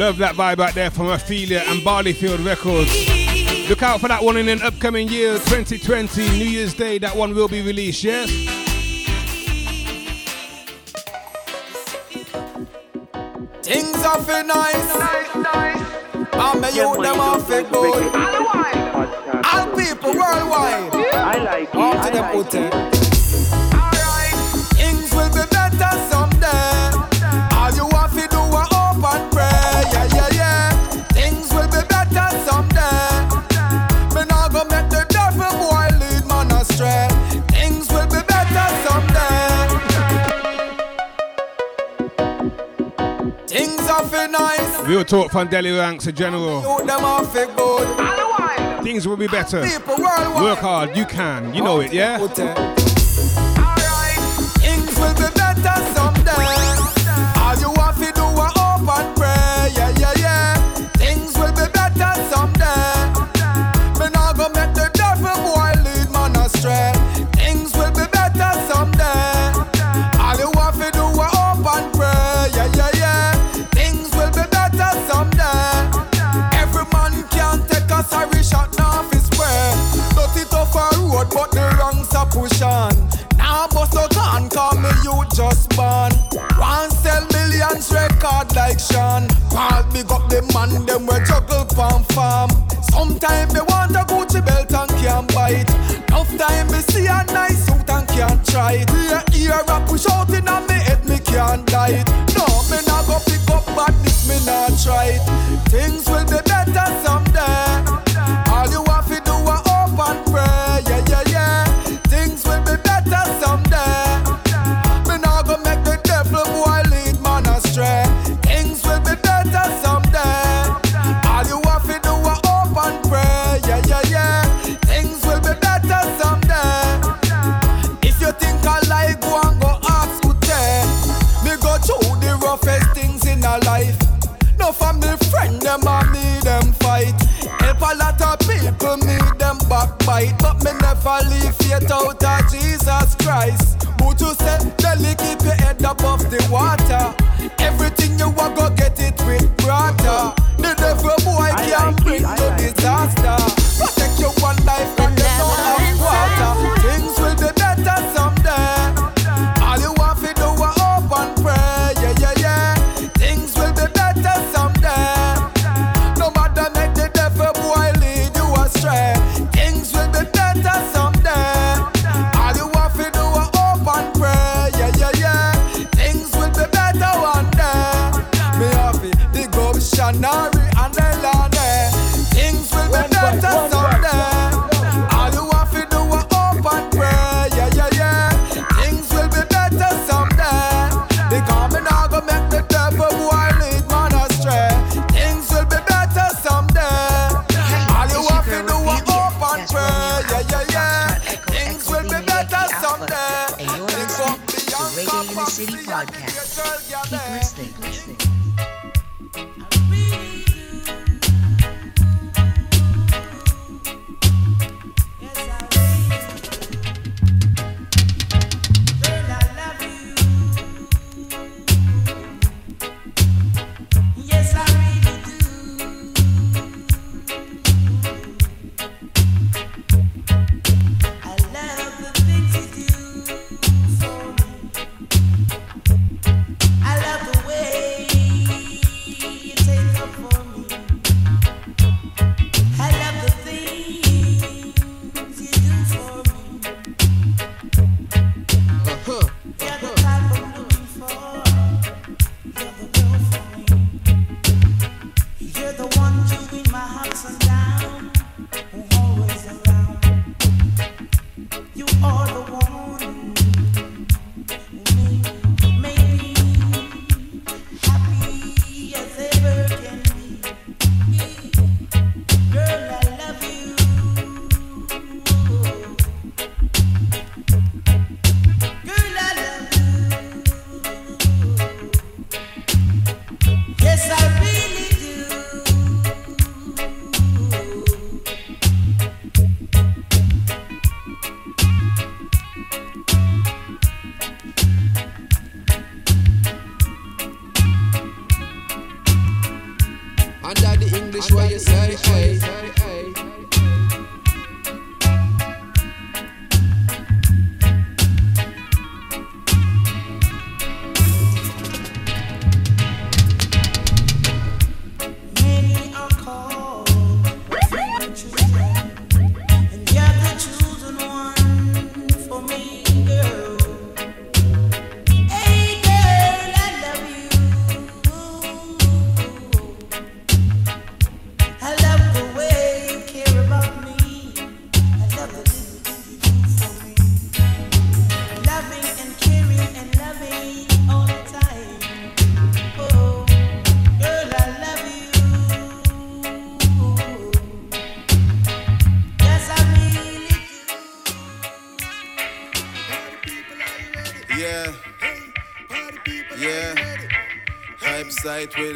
Love 0.03 0.17
that 0.17 0.35
vibe 0.35 0.59
out 0.59 0.73
there 0.73 0.91
from 0.91 1.07
Ophelia 1.07 1.63
and 1.67 1.79
Barleyfield 1.79 2.45
Records. 2.45 3.69
Look 3.69 3.81
out 3.83 4.01
for 4.01 4.09
that 4.09 4.21
one 4.21 4.35
in 4.35 4.49
an 4.49 4.61
upcoming 4.61 5.07
year, 5.07 5.35
2020, 5.35 6.29
New 6.31 6.43
Year's 6.43 6.73
Day, 6.73 6.97
that 6.97 7.15
one 7.15 7.33
will 7.33 7.47
be 7.47 7.61
released, 7.61 8.03
yes? 8.03 8.29
Things 13.61 14.03
are 14.03 14.21
feel 14.23 14.43
nice. 14.43 14.91
I'm 16.33 16.61
a 16.61 16.69
youth, 16.71 17.01
them 17.01 17.19
are 17.21 17.39
fit 17.39 17.71
good. 17.71 18.13
All 19.53 19.67
people 19.67 20.15
worldwide. 20.15 20.93
I 21.15 21.43
like 21.45 21.69
it. 21.69 21.75
All 21.75 21.93
to 21.93 22.11
the 22.11 22.91
like 22.91 23.02
Real 44.87 45.05
talk 45.05 45.31
from 45.31 45.47
Delhi 45.47 45.71
ranks 45.71 46.07
in 46.07 46.15
general. 46.15 46.61
Things 48.83 49.07
will 49.07 49.15
be 49.17 49.27
better. 49.27 49.61
Work 49.61 50.59
hard, 50.59 50.95
you 50.97 51.05
can, 51.05 51.53
you 51.53 51.63
know 51.63 51.79
it, 51.79 51.93
yeah? 51.93 52.17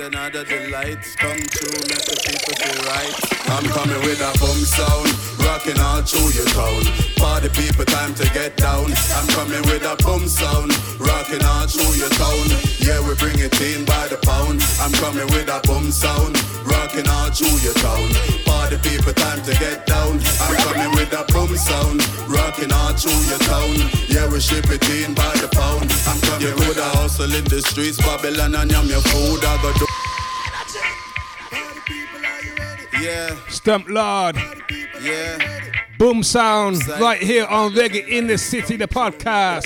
Another 0.08 0.46
delight 0.46 1.04
come 1.20 1.36
true 1.52 1.84
make 1.92 2.00
the 2.08 2.16
people 2.24 2.56
feel 2.64 2.80
right. 2.88 3.12
I'm 3.52 3.68
coming 3.68 4.00
with 4.08 4.24
a 4.24 4.32
boom 4.40 4.64
sound, 4.64 5.12
rocking 5.44 5.76
all 5.84 6.00
through 6.00 6.32
your 6.32 6.48
town. 6.56 6.88
Party 7.20 7.50
people, 7.52 7.84
time 7.84 8.16
to 8.16 8.24
get 8.32 8.56
down. 8.56 8.88
I'm 8.88 9.28
coming 9.36 9.60
with 9.68 9.84
a 9.84 10.00
boom 10.00 10.24
sound, 10.32 10.72
rocking 10.96 11.44
all 11.44 11.68
through 11.68 11.92
your 12.00 12.08
town. 12.16 12.48
Yeah, 12.80 13.04
we 13.04 13.20
bring 13.20 13.36
it 13.44 13.52
in 13.60 13.84
by 13.84 14.08
the 14.08 14.16
pound. 14.24 14.64
I'm 14.80 14.96
coming 14.96 15.28
with 15.36 15.52
a 15.52 15.60
boom 15.68 15.92
sound, 15.92 16.40
rocking 16.64 17.04
all 17.12 17.28
through 17.28 17.60
your 17.60 17.76
town. 17.76 18.08
Party 18.48 18.80
people, 18.80 19.12
time 19.12 19.44
to 19.44 19.52
get 19.60 19.84
down. 19.92 20.24
I'm 20.40 20.56
coming 20.64 20.92
with 20.96 21.12
a 21.12 21.28
boom 21.36 21.52
sound, 21.60 22.00
rocking 22.32 22.72
all 22.72 22.96
through 22.96 23.24
your 23.28 23.44
town. 23.44 23.76
Yeah, 24.08 24.32
we 24.32 24.40
ship 24.40 24.72
it 24.72 24.88
in 24.88 25.12
by 25.12 25.36
the 25.36 25.52
pound. 25.52 25.92
I'm 26.08 26.20
coming 26.24 26.48
yeah, 26.48 26.68
with 26.68 26.80
a 26.80 26.90
hustle 26.96 27.28
in 27.28 27.44
the 27.52 27.60
streets, 27.60 28.00
Babylon, 28.00 28.56
and 28.56 28.72
I'm 28.72 28.88
your 28.88 29.04
food. 29.12 29.44
I 29.44 29.60
go 29.60 29.74
do 29.76 29.87
Yeah. 33.18 33.50
Stump 33.50 33.90
Lord. 33.90 34.36
Yeah. 35.02 35.42
Boom 35.98 36.22
sound 36.22 36.86
right 37.02 37.20
here 37.20 37.48
on 37.48 37.74
Reggae 37.74 38.08
in 38.08 38.28
the 38.28 38.38
City, 38.38 38.76
the 38.78 38.88
podcast. 38.88 39.66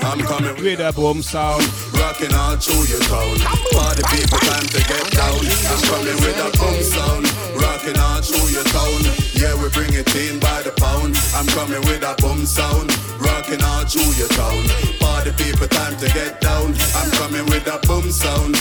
I'm 0.00 0.20
coming 0.20 0.56
with 0.64 0.80
a 0.80 0.92
boom 0.94 1.20
sound. 1.20 1.62
Rocking 1.92 2.32
all 2.32 2.56
through 2.56 2.88
your 2.88 3.04
town. 3.04 3.36
Party 3.76 4.02
people 4.16 4.40
time 4.48 4.64
to 4.64 4.80
get 4.80 5.04
down. 5.12 5.44
I'm 5.44 5.82
coming 5.92 6.16
with 6.24 6.40
a 6.40 6.48
boom 6.56 6.80
sound. 6.80 7.28
Rocking 7.60 7.98
all 8.00 8.22
through 8.24 8.48
your 8.48 8.64
town. 8.72 9.00
Yeah, 9.36 9.52
we 9.60 9.68
bring 9.68 9.92
it 9.92 10.08
in 10.16 10.40
by 10.40 10.62
the 10.64 10.72
pound. 10.80 11.12
I'm 11.36 11.46
coming 11.52 11.84
with 11.84 12.00
a 12.00 12.16
boom 12.16 12.46
sound. 12.46 12.88
Rocking 13.20 13.60
all 13.60 13.84
through 13.84 14.16
your 14.16 14.32
town. 14.32 14.64
Party 15.04 15.32
people 15.36 15.68
time 15.68 16.00
to 16.00 16.08
get 16.16 16.40
down. 16.40 16.72
I'm 16.96 17.10
coming 17.20 17.44
with 17.52 17.68
a 17.68 17.76
boom 17.86 18.08
sound 18.10 18.56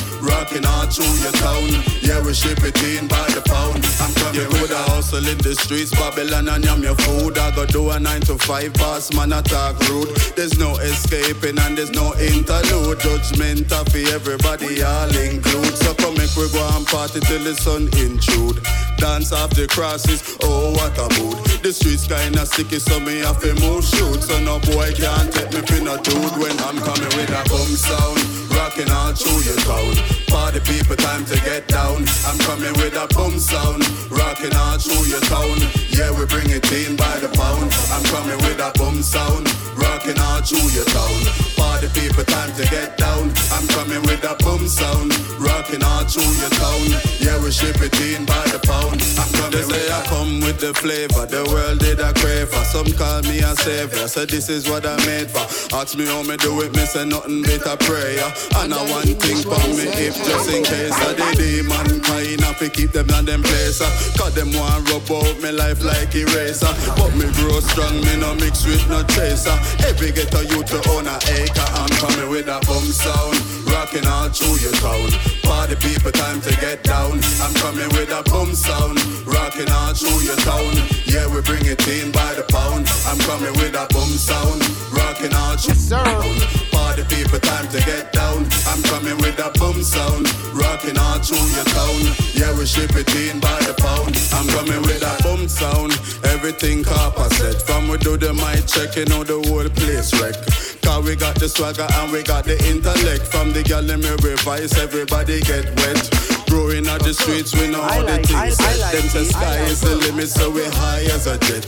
through 0.91 1.15
your 1.23 1.31
town. 1.39 1.71
Yeah, 2.03 2.19
we 2.19 2.33
ship 2.33 2.59
it 2.63 2.75
in 2.83 3.07
by 3.07 3.23
the 3.31 3.41
pound. 3.47 3.79
I'm 4.03 4.13
coming 4.19 4.49
with 4.59 4.71
a 4.71 4.83
hustle 4.91 5.25
in 5.25 5.37
the 5.39 5.55
streets, 5.55 5.91
Babylon 5.91 6.49
and 6.49 6.63
yam 6.63 6.83
your 6.83 6.95
food. 6.95 7.37
I 7.37 7.55
go 7.55 7.65
do 7.65 7.89
a 7.91 7.99
nine 7.99 8.21
to 8.27 8.37
five 8.37 8.73
boss 8.73 9.13
man 9.13 9.31
attack 9.31 9.79
rude. 9.87 10.11
There's 10.35 10.59
no 10.59 10.75
escaping 10.77 11.57
and 11.59 11.77
there's 11.77 11.91
no 11.91 12.13
interlude. 12.19 12.99
Judgment 12.99 13.71
of 13.71 13.87
everybody 13.95 14.83
all 14.83 15.15
include. 15.15 15.75
So 15.79 15.93
come 15.95 16.15
make 16.15 16.35
we 16.35 16.51
go 16.51 16.63
and 16.75 16.85
party 16.85 17.21
till 17.21 17.43
the 17.43 17.55
sun 17.55 17.87
intrude. 17.95 18.59
Dance 18.97 19.31
off 19.31 19.51
the 19.51 19.67
crosses, 19.67 20.37
oh 20.43 20.75
what 20.75 20.93
a 20.99 21.07
mood. 21.17 21.39
The 21.63 21.71
streets 21.73 22.05
kinda 22.05 22.45
sticky, 22.45 22.79
so 22.79 22.99
me 22.99 23.19
have 23.19 23.39
to 23.41 23.55
move 23.63 23.85
shoot. 23.85 24.21
So 24.23 24.39
no 24.43 24.59
boy 24.59 24.91
can't 24.93 25.31
take 25.31 25.51
me 25.53 25.61
for 25.65 25.81
no 25.81 25.97
dude 25.97 26.35
when 26.37 26.57
I'm 26.67 26.77
coming 26.83 27.11
with 27.15 27.31
a 27.31 27.41
boom 27.49 27.71
sound. 27.79 28.30
Rocking 28.61 28.91
all 28.91 29.11
through 29.13 29.41
your 29.41 29.57
town. 29.65 29.95
Party 30.27 30.59
people, 30.59 30.95
time 30.95 31.25
to 31.25 31.35
get 31.41 31.67
down. 31.67 32.05
I'm 32.27 32.37
coming 32.45 32.71
with 32.73 32.93
a 32.93 33.07
boom 33.09 33.39
sound. 33.39 33.81
Rocking 34.11 34.53
all 34.55 34.77
through 34.77 35.09
your 35.09 35.19
town. 35.21 35.57
Yeah, 35.89 36.11
we 36.13 36.27
bring 36.27 36.47
it 36.51 36.71
in 36.71 36.95
by 36.95 37.17
the 37.17 37.29
pound. 37.33 37.73
I'm 37.89 38.03
coming 38.13 38.37
with 38.45 38.61
a 38.61 38.71
boom 38.77 39.01
sound. 39.01 39.49
Rocking 39.81 40.19
all 40.19 40.41
through 40.41 40.69
your 40.71 40.85
town. 40.85 41.21
Party 41.57 41.87
people, 41.93 42.23
time 42.23 42.51
to 42.53 42.63
get 42.69 42.97
down. 42.97 43.31
I'm 43.51 43.67
coming 43.69 44.01
with 44.03 44.23
a 44.23 44.35
boom 44.43 44.67
sound. 44.67 45.13
Rocking 45.39 45.83
all 45.83 46.03
through 46.05 46.31
your 46.41 46.53
town. 46.57 46.87
Yeah, 47.19 47.41
we 47.43 47.51
ship 47.51 47.81
it 47.81 47.93
in 48.01 48.25
by 48.25 48.41
the 48.53 48.59
pound. 48.63 49.01
I'm 49.17 49.31
coming 49.33 49.51
they 49.51 49.63
say 49.63 49.91
I 49.91 50.03
come 50.07 50.39
with 50.41 50.59
the 50.59 50.73
flavor. 50.73 51.25
The 51.25 51.43
world 51.51 51.79
did 51.79 51.99
a 51.99 52.13
crave 52.13 52.49
for. 52.49 52.63
Some 52.65 52.91
call 52.93 53.21
me 53.23 53.39
a 53.39 53.55
savior. 53.55 54.07
So 54.07 54.25
this 54.25 54.49
is 54.49 54.69
what 54.69 54.85
I 54.85 54.95
made 55.05 55.29
for. 55.29 55.45
Ask 55.75 55.97
me 55.97 56.05
how 56.05 56.23
me 56.23 56.37
do 56.37 56.61
it. 56.61 56.73
Me 56.75 56.85
say 56.85 57.05
nothing 57.05 57.41
but 57.43 57.65
a 57.67 57.77
prayer. 57.77 58.27
And 58.57 58.73
I 58.73 58.81
one 58.89 59.13
thing 59.19 59.41
for 59.43 59.59
me 59.75 59.85
if 59.91 60.15
just 60.15 60.49
in 60.49 60.63
case 60.63 60.93
I 60.93 61.13
the 61.13 61.27
demon 61.35 62.01
kind 62.01 62.65
of 62.65 62.73
keep 62.73 62.91
them 62.91 63.09
on 63.11 63.25
them 63.25 63.41
place. 63.43 63.79
Cause 64.17 64.33
them 64.35 64.51
want 64.53 64.89
rub 64.89 65.09
out 65.11 65.35
me 65.41 65.51
life 65.51 65.83
like 65.83 66.13
eraser. 66.15 66.71
But 66.95 67.13
me 67.15 67.25
grow 67.39 67.59
strong, 67.59 67.95
me 68.01 68.17
no 68.17 68.35
mix 68.35 68.65
with 68.65 68.87
no 68.89 69.03
chaser. 69.03 69.55
Every 69.87 70.11
ghetto 70.11 70.41
youth 70.41 70.67
to 70.67 70.79
own 70.91 71.07
a 71.07 71.17
acre. 71.31 71.67
I'm 71.79 71.89
coming 71.99 72.29
with 72.29 72.47
a 72.47 72.59
boom 72.67 72.85
sound. 72.91 73.35
Rocking 73.67 74.07
all 74.07 74.29
through 74.29 74.57
your 74.59 74.73
town. 74.83 75.09
Party 75.43 75.75
people, 75.75 76.11
time 76.11 76.41
to 76.41 76.51
get 76.61 76.83
down. 76.83 77.19
I'm 77.41 77.53
coming 77.55 77.89
with 77.95 78.11
a 78.11 78.23
boom 78.29 78.53
sound. 78.53 78.99
Rocking 79.25 79.69
all 79.69 79.93
through 79.93 80.21
your 80.21 80.37
town. 80.37 80.73
Yeah, 81.05 81.27
we 81.27 81.41
bring 81.41 81.65
it 81.65 81.85
in 81.87 82.11
by 82.11 82.33
the 82.33 82.43
pound. 82.49 82.87
I'm 83.05 83.19
coming 83.19 83.53
with 83.59 83.75
a 83.75 83.87
boom 83.93 84.11
sound. 84.15 84.61
Rocking 84.91 85.33
all 85.33 85.57
through 85.57 85.75
your 85.75 86.03
town. 86.03 86.70
Party 86.91 87.15
people, 87.15 87.39
time 87.39 87.69
to 87.69 87.79
get 87.85 88.11
down. 88.11 88.45
I'm 88.67 88.83
coming 88.83 89.15
with 89.23 89.39
a 89.39 89.49
boom 89.57 89.81
sound. 89.81 90.27
Rocking 90.51 90.97
all 90.97 91.19
through 91.19 91.47
your 91.55 91.63
town. 91.71 92.01
Yeah, 92.35 92.51
we 92.59 92.65
ship 92.65 92.91
it 92.97 93.07
in 93.15 93.39
by 93.39 93.59
the 93.63 93.73
pound. 93.79 94.19
I'm 94.35 94.45
coming 94.49 94.81
with 94.81 95.01
a 95.01 95.23
boom 95.23 95.47
sound. 95.47 95.93
Everything 96.25 96.83
copper 96.83 97.33
set. 97.35 97.61
From 97.61 97.87
we 97.87 97.97
do 97.99 98.17
the 98.17 98.33
mic 98.33 98.67
checking 98.67 99.09
out 99.13 99.27
the 99.27 99.39
whole 99.47 99.69
place 99.69 100.11
wreck. 100.19 100.35
Cause 100.83 101.05
we 101.05 101.15
got 101.15 101.35
the 101.35 101.47
swagger 101.47 101.87
and 101.89 102.11
we 102.11 102.23
got 102.23 102.43
the 102.43 102.59
intellect. 102.67 103.23
From 103.25 103.53
the 103.53 103.63
gal 103.63 103.89
in 103.89 104.01
me 104.01 104.11
revise, 104.19 104.77
everybody 104.77 105.39
get 105.39 105.63
wet. 105.77 106.40
Growing 106.51 106.85
out 106.91 106.99
the 106.99 107.13
streets, 107.13 107.55
we 107.55 107.71
know 107.71 107.81
how 107.81 108.03
the 108.03 108.19
things 108.27 108.59
set. 108.59 108.91
Them 108.91 109.07
say 109.07 109.23
sky 109.23 109.63
is 109.71 109.79
the 109.79 109.95
limit, 109.95 110.27
so 110.27 110.51
we 110.51 110.67
high 110.83 111.07
as 111.07 111.23
a 111.25 111.39
jet. 111.47 111.63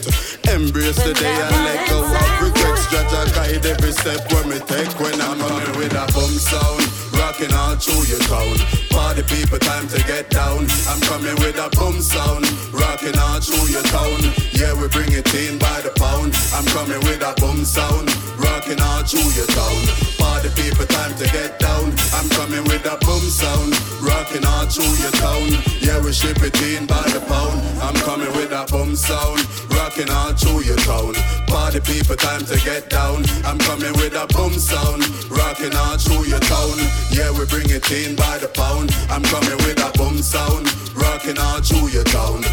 Embrace 0.52 1.00
the 1.00 1.16
day 1.16 1.32
and 1.32 1.56
let 1.64 1.88
go 1.88 2.04
of 2.04 2.44
regrets. 2.44 2.92
Judge 2.92 3.08
I 3.16 3.32
guide 3.32 3.64
every 3.64 3.96
step 3.96 4.20
when 4.36 4.52
we 4.52 4.60
take. 4.68 4.92
When 5.00 5.16
I'm 5.24 5.40
coming 5.40 5.72
with 5.80 5.96
a 5.96 6.04
boom 6.12 6.36
sound, 6.36 6.84
rocking 7.16 7.56
all 7.56 7.80
through 7.80 8.12
your 8.12 8.20
town. 8.28 8.60
Party 8.92 9.24
people, 9.24 9.56
time 9.58 9.88
to 9.88 10.04
get 10.04 10.28
down. 10.30 10.68
I'm 10.92 11.00
coming 11.08 11.40
with 11.40 11.56
a 11.64 11.72
boom 11.80 12.04
sound, 12.04 12.44
rocking 12.76 13.16
all 13.16 13.40
through 13.40 13.72
your 13.72 13.88
town. 13.88 14.20
Yeah, 14.52 14.76
we 14.76 14.92
bring 14.92 15.16
it 15.16 15.32
in 15.32 15.64
by 15.64 15.80
the 15.80 15.96
pound. 15.96 16.36
I'm 16.52 16.68
coming 16.76 17.00
with 17.08 17.24
a 17.24 17.32
boom 17.40 17.64
sound, 17.64 18.12
rocking 18.44 18.80
all 18.82 19.04
through 19.04 19.30
your 19.36 19.48
town. 19.48 19.80
Party 20.18 20.50
people, 20.56 20.86
time 20.86 21.14
to 21.16 21.26
get 21.32 21.60
down. 21.60 21.92
I'm 22.14 22.30
coming 22.30 22.64
with 22.66 22.86
a 22.86 22.98
boom 23.06 23.24
sound, 23.28 23.74
rocking 24.02 24.46
all 24.46 24.66
through 24.68 24.96
your 25.00 25.12
town. 25.20 25.50
Yeah, 25.82 26.00
we 26.04 26.12
ship 26.14 26.42
it 26.42 26.56
in 26.62 26.86
by 26.86 27.04
the 27.10 27.22
pound. 27.28 27.60
I'm 27.82 27.96
coming 28.08 28.32
with 28.38 28.52
a 28.52 28.66
boom 28.72 28.96
sound, 28.96 29.42
rocking 29.72 30.10
all 30.10 30.34
through 30.34 30.64
your 30.64 30.78
town. 30.78 31.14
Party 31.48 31.80
people, 31.82 32.16
time 32.16 32.46
to 32.46 32.58
get 32.64 32.90
down. 32.90 33.26
I'm 33.46 33.60
coming 33.60 33.94
with 33.94 34.14
a 34.16 34.28
boom 34.34 34.54
sound, 34.54 35.04
rocking 35.30 35.76
all 35.76 35.98
through 35.98 36.26
your 36.26 36.40
town. 36.40 36.78
Yeah, 37.12 37.32
we 37.32 37.46
bring 37.46 37.70
it 37.70 37.90
in 37.92 38.16
by 38.16 38.38
the 38.38 38.48
pound. 38.48 38.92
I'm 39.10 39.24
coming 39.24 39.58
with 39.66 39.80
a 39.80 39.92
boom 39.98 40.22
sound, 40.22 40.68
rocking 40.96 41.38
all 41.38 41.62
through 41.62 41.90
your 41.90 42.06
town. 42.06 42.44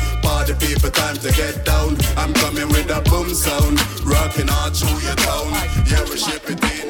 Party 0.41 0.55
people, 0.55 0.89
time 0.89 1.17
to 1.17 1.31
get 1.33 1.67
down. 1.67 1.99
I'm 2.17 2.33
coming 2.33 2.67
with 2.69 2.89
a 2.89 3.03
boom 3.11 3.29
sound, 3.35 3.79
rocking 4.07 4.49
all 4.49 4.71
through 4.71 4.99
your 5.07 5.15
town. 5.17 5.53
Yeah, 5.87 6.03
we 6.09 6.17
ship 6.17 6.49
it 6.49 6.65
in. 6.65 6.89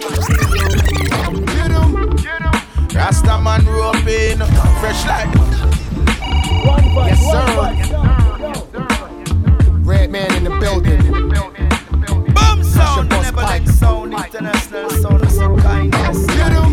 Get 1.46 1.72
him, 1.72 2.14
get 2.14 2.42
him. 2.42 2.53
Rasta 2.94 3.40
man 3.40 3.66
roping, 3.66 4.38
fresh 4.78 5.05
like. 5.05 5.34
Yes, 7.09 7.18
sir. 7.28 7.44
Red 9.82 10.11
man 10.12 10.32
in 10.36 10.44
the 10.44 10.51
building. 10.61 11.03
Boom 12.32 12.62
sound, 12.62 13.09
never 13.09 13.42
like 13.42 13.66
sound, 13.66 14.14
international 14.14 14.90
sound 14.90 15.22
of 15.24 15.30
some 15.32 15.59
kindness. 15.59 16.24
Get 16.26 16.36
him, 16.36 16.36
get 16.36 16.53
him. 16.53 16.70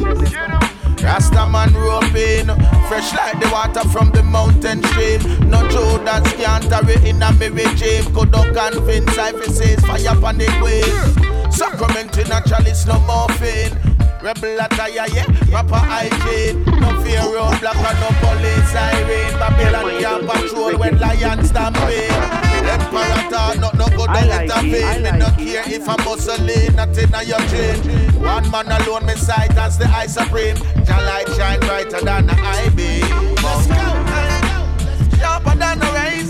Rasta 1.08 1.48
man 1.48 1.74
roping, 1.74 2.48
fresh 2.90 3.14
like 3.16 3.40
the 3.40 3.50
water 3.50 3.88
from 3.88 4.12
the 4.12 4.22
mountain 4.24 4.84
stream. 4.84 5.22
No 5.50 5.66
Judas 5.70 6.34
can't 6.34 6.66
hurry 6.66 6.96
in 7.10 7.24
a 7.24 7.32
me 7.32 7.48
regime. 7.48 8.14
Could 8.14 8.32
not 8.32 8.54
convince 8.54 9.18
I 9.18 9.32
says 9.46 9.80
fire 9.86 10.18
upon 10.18 10.38
the 10.38 10.48
queen. 10.60 11.50
Sacrament 11.50 12.18
in 12.18 12.30
no 12.86 13.00
morphine. 13.08 13.87
Rebel 14.28 14.60
attire, 14.60 15.08
yeah, 15.16 15.24
proper 15.48 15.80
hygiene. 15.80 16.66
No 16.66 17.00
fear 17.00 17.24
roadblock 17.32 17.80
and 17.80 18.00
no 18.04 18.10
police 18.20 18.72
siren. 18.74 19.40
Babylon 19.40 20.02
can't 20.02 20.28
patrol 20.28 20.78
when 20.78 21.00
lions 21.00 21.48
stampede. 21.48 22.12
Emperor 22.68 23.24
thought 23.32 23.58
not 23.62 23.76
no 23.78 23.88
good 23.88 24.10
I 24.10 24.24
on 24.24 24.28
like 24.28 24.50
it 24.50 24.52
a 24.52 24.78
it, 24.78 24.84
I. 24.84 25.12
Me 25.12 25.18
no 25.18 25.28
care 25.32 25.64
if 25.68 25.88
I'm 25.88 25.96
muscling, 26.00 26.76
nothing 26.76 27.16
on 27.16 27.26
your 27.26 27.40
chain. 27.48 27.80
One 28.22 28.52
man 28.52 28.68
alone, 28.68 29.06
me 29.06 29.16
sight 29.16 29.56
as 29.56 29.78
the 29.78 29.86
eye 29.86 30.08
supreme. 30.08 30.58
Your 30.58 31.02
light 31.08 31.30
shine 31.38 31.62
brighter 31.62 32.02
than 32.02 32.28
the 32.28 32.34
eye 32.34 32.68
beam. 32.76 33.08
Let's 33.40 33.68
go, 33.68 33.76
let's 34.12 35.08
go. 35.08 35.18
sharper 35.20 35.56
than 35.56 35.82
a 35.82 35.92
razor. 35.94 36.27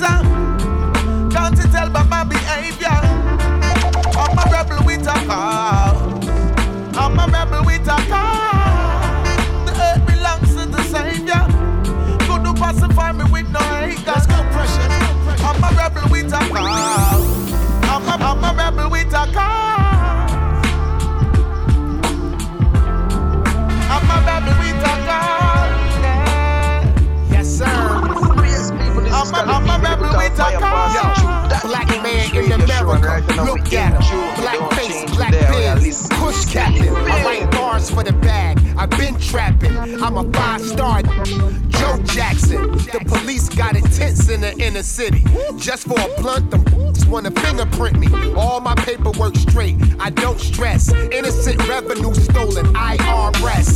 The 44.78 44.84
city. 44.84 45.24
Just 45.58 45.88
for 45.88 46.00
a 46.00 46.22
blunt, 46.22 46.52
them 46.52 46.64
wanna 47.10 47.32
fingerprint 47.32 47.98
me. 47.98 48.10
All 48.36 48.60
my 48.60 48.76
paperwork 48.76 49.36
straight. 49.36 49.76
I 50.00 50.12
don't 50.12 50.40
stress. 50.40 50.94
Innocent 50.94 51.68
revenue 51.68 52.14
stolen. 52.14 52.68
IRS. 52.76 53.76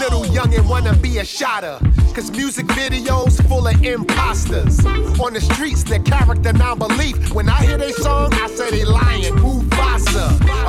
Little 0.00 0.24
youngin' 0.24 0.66
wanna 0.66 0.94
be 0.96 1.18
a 1.18 1.24
shotter. 1.26 1.78
Cause 2.14 2.30
music 2.30 2.66
videos 2.68 3.46
full 3.48 3.66
of 3.66 3.84
imposters. 3.84 4.84
On 5.20 5.34
the 5.34 5.42
streets, 5.42 5.82
their 5.82 5.98
character 5.98 6.54
non 6.54 6.78
belief. 6.78 7.34
When 7.34 7.50
I 7.50 7.62
hear 7.62 7.76
they 7.76 7.92
song, 7.92 8.32
I 8.32 8.46
say 8.48 8.70
they 8.70 8.84
lying. 8.84 9.34
Mufasa. 9.34 10.26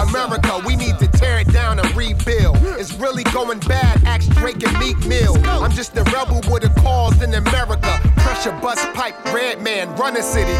America, 0.09 0.61
we 0.65 0.75
need 0.75 0.99
to 0.99 1.07
tear 1.07 1.39
it 1.39 1.53
down 1.53 1.79
and 1.79 1.95
rebuild. 1.95 2.57
It's 2.77 2.93
really 2.95 3.23
going 3.23 3.59
bad, 3.59 4.03
ask 4.05 4.29
Drake 4.31 4.61
and 4.67 4.77
Meek 4.79 4.97
Mill. 5.05 5.37
I'm 5.45 5.71
just 5.71 5.95
a 5.95 6.03
rebel 6.03 6.41
with 6.51 6.65
a 6.65 6.81
cause 6.81 7.21
in 7.21 7.33
America. 7.33 8.14
Pressure 8.35 8.59
bust 8.61 8.93
pipe, 8.93 9.33
red 9.33 9.61
man, 9.61 9.95
run 9.95 10.13
the 10.13 10.21
city. 10.21 10.51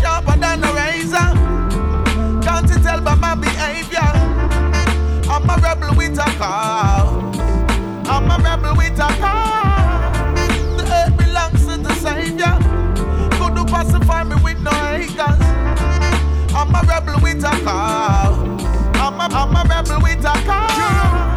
Sharper 0.00 0.38
than 0.38 0.62
a 0.62 0.72
razor. 0.72 1.34
Can't 2.40 2.68
you 2.70 2.78
tell 2.80 3.00
by 3.00 3.16
my 3.16 3.34
behavior? 3.34 3.98
I'm 5.28 5.50
a 5.50 5.56
rebel 5.60 5.96
with 5.96 6.16
a 6.16 6.30
call. 6.38 7.34
I'm 8.06 8.30
a 8.30 8.38
rebel 8.40 8.76
with 8.76 9.00
a 9.00 9.08
call. 9.18 10.12
The 10.76 10.84
earth 10.94 11.16
belongs 11.18 11.66
to 11.66 11.76
the 11.82 11.92
Savior. 11.94 12.56
Could 13.36 13.58
you 13.58 13.64
pacify 13.64 14.22
me 14.22 14.36
with 14.44 14.60
no 14.60 14.70
haters? 14.70 15.40
I'm 16.54 16.72
a 16.72 16.82
rebel 16.86 17.20
with 17.20 17.42
a 17.42 17.50
call. 17.64 18.34
I'm 18.94 19.18
a, 19.18 19.26
I'm 19.34 19.56
a 19.56 19.68
rebel 19.68 20.00
with 20.02 20.24
a 20.24 20.38
call. 20.46 21.29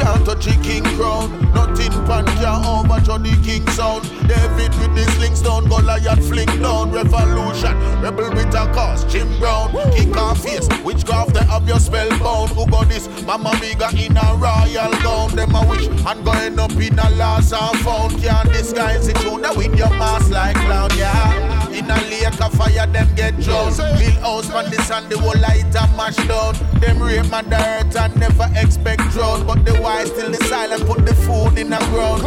Can't 0.00 0.24
touch 0.24 0.46
the 0.46 0.56
king 0.62 0.84
crown. 0.96 1.30
Nothing 1.52 1.92
pan 2.06 2.24
can 2.24 2.64
overthrow 2.64 3.18
the 3.18 3.36
king 3.44 3.66
sound. 3.70 4.04
David 4.26 4.72
with 4.80 4.94
the 4.94 5.04
sling 5.12 5.36
stone, 5.36 5.68
Goliath 5.68 6.26
fling 6.26 6.48
down. 6.62 6.90
Revolution, 6.90 7.76
rebel 8.00 8.30
with 8.30 8.54
a 8.54 8.64
cause. 8.72 9.04
Jim 9.12 9.28
Brown, 9.38 9.70
kick 9.92 10.16
off 10.16 10.42
face. 10.42 10.68
Witchcraft, 10.84 11.34
they 11.34 11.44
have 11.44 11.68
your 11.68 11.78
spell 11.78 12.08
bound. 12.18 12.50
Who 12.52 12.66
got 12.66 12.88
this? 12.88 13.08
Mama 13.24 13.50
Miga 13.60 13.92
in 13.92 14.16
a 14.16 14.26
royal 14.40 14.92
gown. 15.02 15.36
Them 15.36 15.54
a 15.54 15.66
wish 15.68 15.86
and 15.86 16.24
go 16.24 16.32
end 16.32 16.58
up 16.58 16.72
in 16.72 16.98
a 16.98 17.10
lost 17.10 17.52
and 17.52 17.78
found. 17.80 18.22
Can't 18.22 18.48
disguise 18.52 19.08
it, 19.08 19.22
know, 19.24 19.54
with 19.54 19.76
your 19.76 19.90
mask 19.90 20.30
like 20.30 20.56
clown, 20.56 20.90
yeah. 20.96 21.59
In 21.72 21.90
a 21.90 21.96
lake 22.10 22.40
of 22.40 22.52
fire, 22.54 22.86
them 22.86 23.08
get 23.14 23.38
drowned. 23.40 23.76
Build 23.76 24.18
house 24.18 24.50
on 24.50 24.70
the 24.70 24.82
sand, 24.82 25.08
the 25.08 25.18
whole 25.18 25.38
light 25.40 25.64
and 25.64 25.96
mash 25.96 26.16
down. 26.28 26.54
Them 26.80 27.02
rape 27.02 27.30
my 27.30 27.42
dirt 27.42 27.96
and 27.96 28.16
never 28.16 28.48
expect 28.56 29.02
drought. 29.12 29.46
But 29.46 29.64
the 29.64 29.80
wise 29.80 30.08
still 30.08 30.30
the 30.30 30.44
silent, 30.44 30.84
put 30.86 31.06
the 31.06 31.14
food 31.14 31.58
in 31.58 31.70
the 31.70 31.78
ground. 31.90 32.22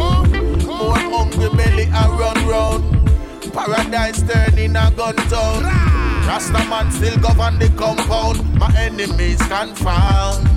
More 0.66 0.98
hungry 0.98 1.48
belly 1.56 1.84
and 1.84 2.18
run 2.18 2.48
round. 2.48 2.82
Paradise 3.52 4.22
turn 4.22 4.58
in 4.58 4.76
a 4.76 4.90
gun 4.96 5.14
town. 5.14 5.62
Rasta 6.26 6.64
man 6.68 6.90
still 6.90 7.16
govern 7.18 7.58
the 7.58 7.68
compound. 7.76 8.42
My 8.58 8.72
enemies 8.76 9.38
confound. 9.38 10.48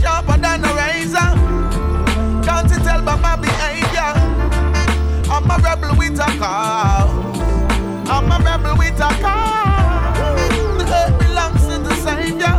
Sharper 0.00 0.38
than 0.38 0.64
a 0.64 0.74
razor. 0.74 1.30
Can't 2.44 2.70
you 2.70 2.78
tell 2.78 3.02
by 3.02 3.16
my 3.16 3.36
behavior? 3.36 4.17
I'm 5.40 5.48
a 5.48 5.56
rebel 5.62 5.94
with 5.96 6.18
a 6.18 6.26
call. 6.36 7.08
I'm 8.10 8.32
a 8.32 8.44
rebel 8.44 8.76
with 8.76 8.98
a 8.98 9.08
call. 9.22 10.12
The 10.76 10.84
earth 10.92 11.16
belongs 11.20 11.64
to 11.68 11.78
the 11.78 11.94
Savior. 11.94 12.58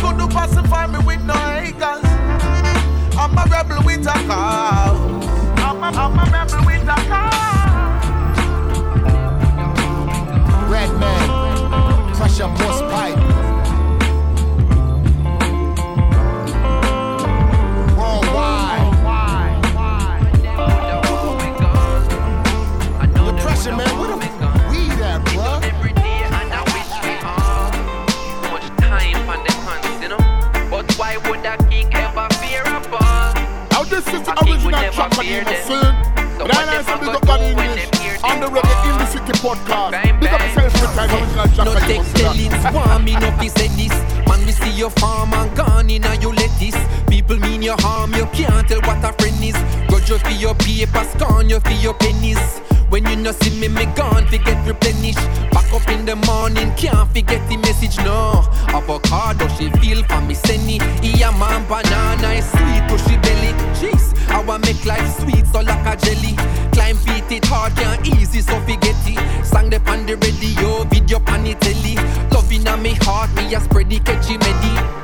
Could 0.00 0.18
you 0.18 0.26
pacify 0.28 0.86
me 0.86 0.98
with 1.04 1.22
no 1.22 1.34
haters? 1.34 2.00
I'm 3.18 3.36
a 3.36 3.44
rebel 3.50 3.82
with 3.84 4.06
a 4.06 4.14
call. 4.26 4.96
I'm 5.58 5.82
a, 5.82 5.88
I'm 5.94 6.18
a 6.18 6.24
rebel 6.32 6.64
with 6.64 6.88
a 6.88 6.96
call. 7.10 7.90
Red 10.70 10.90
man, 10.98 12.14
pressure 12.14 12.48
bust 12.48 12.82
pipe. 12.84 13.29
This 34.04 34.14
is 34.14 34.22
the 34.22 34.32
A 34.32 34.44
king 34.44 34.64
would 34.64 34.74
original 34.74 34.92
track 34.92 35.14
fear 35.14 35.44
the. 35.44 35.56
But 36.40 36.56
I 36.56 36.80
big 37.00 37.08
up 37.08 37.28
when 37.28 37.40
English. 37.52 37.84
On 38.24 38.40
the 38.40 38.46
Reggae 38.48 38.76
in 38.88 38.96
the? 38.96 39.06
City 39.10 39.32
podcast. 39.44 39.92
Big 40.20 40.32
up 40.32 40.40
yourself 40.40 40.74
every 40.74 40.88
time 40.96 41.10
original 41.10 41.48
track 41.52 41.66
No 41.66 41.72
of 41.72 41.74
the 41.74 41.86
take 41.86 42.04
scene. 42.04 42.50
tellings, 42.50 42.64
want 42.72 43.04
me 43.04 43.12
no 43.14 43.30
fi 43.36 43.48
say 43.48 43.68
this. 43.76 43.92
Man, 44.28 44.40
we 44.46 44.52
see 44.52 44.72
your 44.72 44.90
farm 44.90 45.34
and 45.34 45.54
gone 45.56 45.90
in 45.90 46.04
and 46.04 46.22
you 46.22 46.32
let 46.32 46.50
this 46.58 46.76
People 47.08 47.38
mean 47.38 47.62
your 47.62 47.76
harm, 47.80 48.14
you 48.14 48.26
can't 48.32 48.66
tell 48.68 48.80
what 48.82 49.04
a 49.04 49.12
friend 49.20 49.44
is. 49.44 49.58
Grudge 49.88 50.08
you 50.08 50.18
for 50.18 50.30
your 50.30 50.54
paper, 50.54 51.04
scorn 51.12 51.50
you 51.50 51.60
for 51.60 51.76
your 51.84 51.94
pennies. 51.94 52.40
When 52.88 53.06
you 53.06 53.16
no 53.16 53.32
see 53.32 53.54
me, 53.60 53.68
me 53.68 53.86
gone, 53.94 54.26
forget 54.26 54.66
replenish. 54.66 55.20
Back 55.52 55.72
up 55.72 55.86
in 55.88 56.06
the 56.06 56.16
morning, 56.26 56.72
can't 56.74 57.08
forget 57.12 57.42
the 57.48 57.56
message, 57.58 57.98
no. 57.98 58.44
Avocado, 58.68 59.46
she 59.56 59.70
feel 59.78 60.02
for 60.04 60.20
me, 60.22 60.34
senny. 60.34 60.78
Yeah, 61.02 61.30
man, 61.38 61.66
banana 61.68 62.28
is 62.34 62.46
sweet, 62.50 62.82
pushy 62.88 63.20
belly 63.22 63.49
Jeez, 63.80 64.14
how 64.28 64.42
I 64.42 64.58
make 64.58 64.84
life 64.84 65.20
sweet, 65.20 65.46
so 65.46 65.60
like 65.60 65.86
a 65.86 65.96
jelly. 66.04 66.36
Climb 66.72 66.96
feet, 66.96 67.30
it 67.32 67.44
hard, 67.46 67.74
can't 67.76 68.06
easy, 68.06 68.42
so 68.42 68.60
forget 68.60 68.94
it. 69.06 69.46
Sang 69.46 69.70
the 69.70 69.80
on 69.90 70.04
the 70.04 70.16
radio, 70.16 70.84
video 70.84 71.18
pan 71.20 71.44
the 71.44 71.54
telly. 71.54 71.94
Loving 72.30 72.68
on 72.68 72.82
me 72.82 72.92
heart, 73.00 73.34
me 73.34 73.54
a 73.54 73.60
spread 73.60 73.88
the 73.88 73.98
catchy 74.00 74.36
medi 74.36 74.99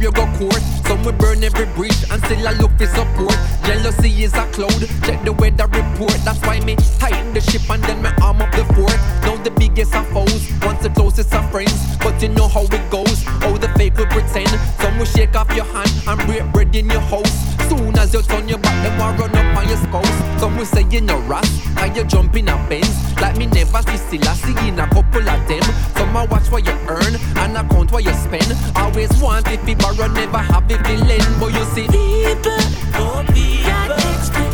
you 0.00 0.12
go 0.12 0.26
court. 0.38 0.62
Some 0.86 1.04
will 1.04 1.12
burn 1.12 1.42
every 1.42 1.66
bridge 1.74 2.04
and 2.10 2.22
still 2.24 2.48
I 2.48 2.52
look 2.52 2.72
for 2.78 2.86
support. 2.86 3.36
Jealousy 3.64 4.24
is 4.24 4.34
a 4.34 4.44
cloud, 4.52 4.80
check 5.04 5.22
the 5.24 5.32
weather 5.32 5.66
report. 5.66 6.16
That's 6.24 6.40
why 6.42 6.60
me 6.60 6.76
hide 7.00 7.34
the 7.34 7.40
ship 7.40 7.68
and 7.70 7.82
then 7.84 8.02
me 8.02 8.10
arm 8.22 8.40
up 8.40 8.50
the 8.52 8.64
fort. 8.74 8.96
Now 9.22 9.36
the 9.42 9.50
biggest 9.50 9.94
of 9.94 10.06
foes, 10.08 10.50
once 10.62 10.82
the 10.82 10.90
closest 10.90 11.34
of 11.34 11.50
friends. 11.50 11.96
But 11.98 12.20
you 12.22 12.28
know 12.28 12.48
how 12.48 12.64
it 12.64 12.90
goes, 12.90 13.07
how 13.98 14.04
the 14.04 14.14
fake 14.14 14.14
will 14.14 14.22
pretend. 14.22 14.48
Some 14.80 14.98
will 14.98 15.04
shake 15.04 15.34
off 15.36 15.54
your 15.54 15.64
hand 15.64 15.90
and 16.06 16.26
break 16.26 16.52
bread 16.52 16.74
in 16.74 16.90
your 16.90 17.00
house. 17.00 17.32
Soon 17.68 17.96
as 17.98 18.14
you 18.14 18.22
turn 18.22 18.48
your 18.48 18.58
back, 18.58 18.82
them 18.82 18.96
will 18.98 19.26
run 19.26 19.36
up 19.36 19.56
on 19.58 19.68
your 19.68 19.76
spouse. 19.78 20.40
Some 20.40 20.56
will 20.56 20.64
say 20.64 20.86
you're 20.90 21.02
no 21.02 21.18
ras, 21.22 21.48
and 21.78 21.96
you 21.96 22.04
jump 22.04 22.36
in 22.36 22.48
a 22.48 22.56
Benz. 22.68 23.20
Like 23.20 23.36
me 23.36 23.46
never 23.46 23.82
see 23.82 23.96
still 23.96 24.28
I 24.28 24.34
see 24.34 24.68
in 24.68 24.78
a 24.78 24.86
couple 24.88 25.28
of 25.28 25.48
them. 25.48 25.62
Some 25.96 26.16
I 26.16 26.24
watch 26.26 26.50
what 26.50 26.66
you 26.66 26.72
earn 26.88 27.14
and 27.36 27.58
I 27.58 27.66
count 27.68 27.92
what 27.92 28.04
you 28.04 28.14
spend. 28.14 28.52
Always 28.76 29.10
want 29.20 29.48
if 29.48 29.68
you 29.68 29.76
borrow, 29.76 30.06
never 30.08 30.38
have 30.38 30.70
if 30.70 30.86
you 30.88 30.96
lend. 31.04 31.40
But 31.40 31.52
you 31.52 31.64
see, 31.74 31.86
People, 31.86 32.58
oh 32.94 33.24
people, 33.28 34.47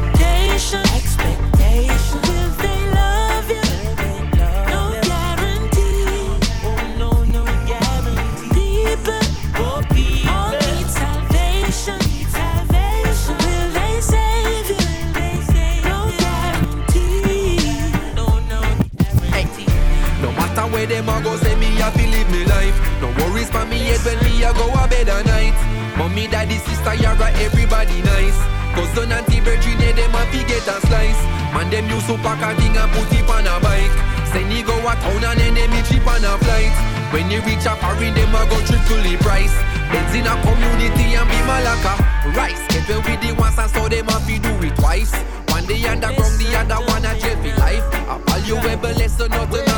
where 20.85 21.03
them 21.03 21.09
a 21.09 21.23
go, 21.23 21.37
say 21.37 21.55
me 21.57 21.69
a 21.81 21.91
fi 21.91 22.07
live 22.11 22.31
me 22.31 22.45
life. 22.45 22.77
No 23.01 23.09
worries 23.19 23.51
for 23.51 23.65
me 23.67 23.79
head 23.89 24.01
when 24.05 24.19
me 24.25 24.43
a 24.45 24.53
go 24.53 24.69
a 24.73 24.89
bed 24.89 25.09
at 25.09 25.25
night. 25.27 25.57
Mommy, 25.97 26.27
daddy, 26.29 26.59
sister, 26.59 26.95
yara, 26.95 27.31
everybody 27.41 28.03
nice. 28.03 28.39
Cousin, 28.75 29.13
auntie, 29.13 29.41
virgin, 29.41 29.79
them 29.79 30.15
a 30.15 30.23
fi 30.29 30.43
get 30.45 30.67
a 30.69 30.77
slice. 30.87 31.21
Man, 31.55 31.71
them 31.71 31.89
use 31.89 32.07
to 32.07 32.17
pack 32.21 32.43
a 32.43 32.51
thing 32.61 32.77
and 32.77 32.91
put 32.93 33.13
it 33.13 33.29
on 33.31 33.47
a 33.47 33.57
bike. 33.61 33.97
Send 34.33 34.51
he 34.53 34.63
go 34.63 34.75
a 34.77 34.93
town 35.01 35.25
and 35.25 35.41
then 35.41 35.55
them 35.55 35.71
me 35.71 35.81
cheap 35.89 36.07
on 36.07 36.25
a 36.25 36.37
flight. 36.43 36.75
When 37.13 37.31
you 37.31 37.41
reach 37.47 37.65
a 37.65 37.75
foreign, 37.79 38.13
them 38.13 38.35
a 38.35 38.43
go 38.45 38.59
triple 38.67 39.01
the 39.01 39.17
price. 39.23 39.55
Benz 39.89 40.13
in 40.13 40.27
a 40.27 40.35
community 40.43 41.15
and 41.15 41.29
be 41.31 41.39
malaka. 41.49 41.95
Rice, 42.35 42.61
get 42.69 42.89
well 42.89 43.01
with 43.07 43.21
the 43.23 43.33
ones 43.39 43.57
and 43.57 43.71
so 43.71 43.89
them 43.89 44.09
a 44.09 44.19
fi 44.21 44.37
do 44.39 44.53
it 44.67 44.75
twice. 44.77 45.15
One 45.49 45.65
day 45.65 45.87
underground, 45.87 46.35
the 46.37 46.51
other 46.59 46.81
one 46.85 47.07
a 47.07 47.15
jail 47.17 47.39
for 47.41 47.55
life. 47.63 47.87
A 48.11 48.19
valuable 48.27 48.93
lesson, 48.99 49.31
nothing 49.31 49.65
happen 49.65 49.74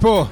people, 0.00 0.30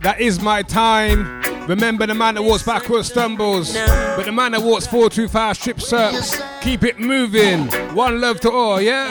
that 0.00 0.20
is 0.20 0.40
my 0.40 0.62
time. 0.62 1.42
Remember 1.66 2.06
the 2.06 2.14
man 2.14 2.36
that 2.36 2.42
walks 2.42 2.62
backwards 2.62 3.08
stumbles, 3.08 3.74
but 3.74 4.22
the 4.24 4.30
man 4.30 4.52
that 4.52 4.62
walks 4.62 4.86
forward 4.86 5.10
too 5.10 5.26
fast 5.26 5.60
trips 5.64 5.92
up. 5.92 6.14
Keep 6.62 6.84
it 6.84 7.00
moving. 7.00 7.66
One 7.96 8.20
love 8.20 8.38
to 8.40 8.50
all, 8.52 8.80
yeah? 8.80 9.10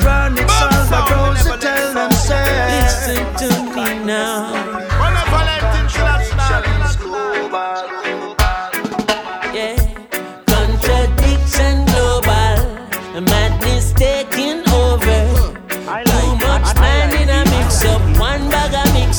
Chronic 0.00 0.50
Salvador, 0.50 1.58
tell 1.58 1.94
them, 1.94 2.10
say, 2.10 2.82
listen 2.82 3.24
to 3.36 3.48
me 3.76 4.04
now. 4.04 5.73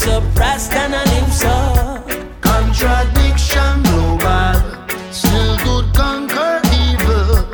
Up, 0.08 0.24
Rasta 0.36 0.80
and 0.80 0.94
a 0.94 1.04
lips 1.14 1.44
up. 1.44 2.08
Contradiction 2.42 3.84
global. 3.84 4.56
Still 5.12 5.58
good 5.64 5.94
conquer 5.96 6.62
evil. 6.74 7.46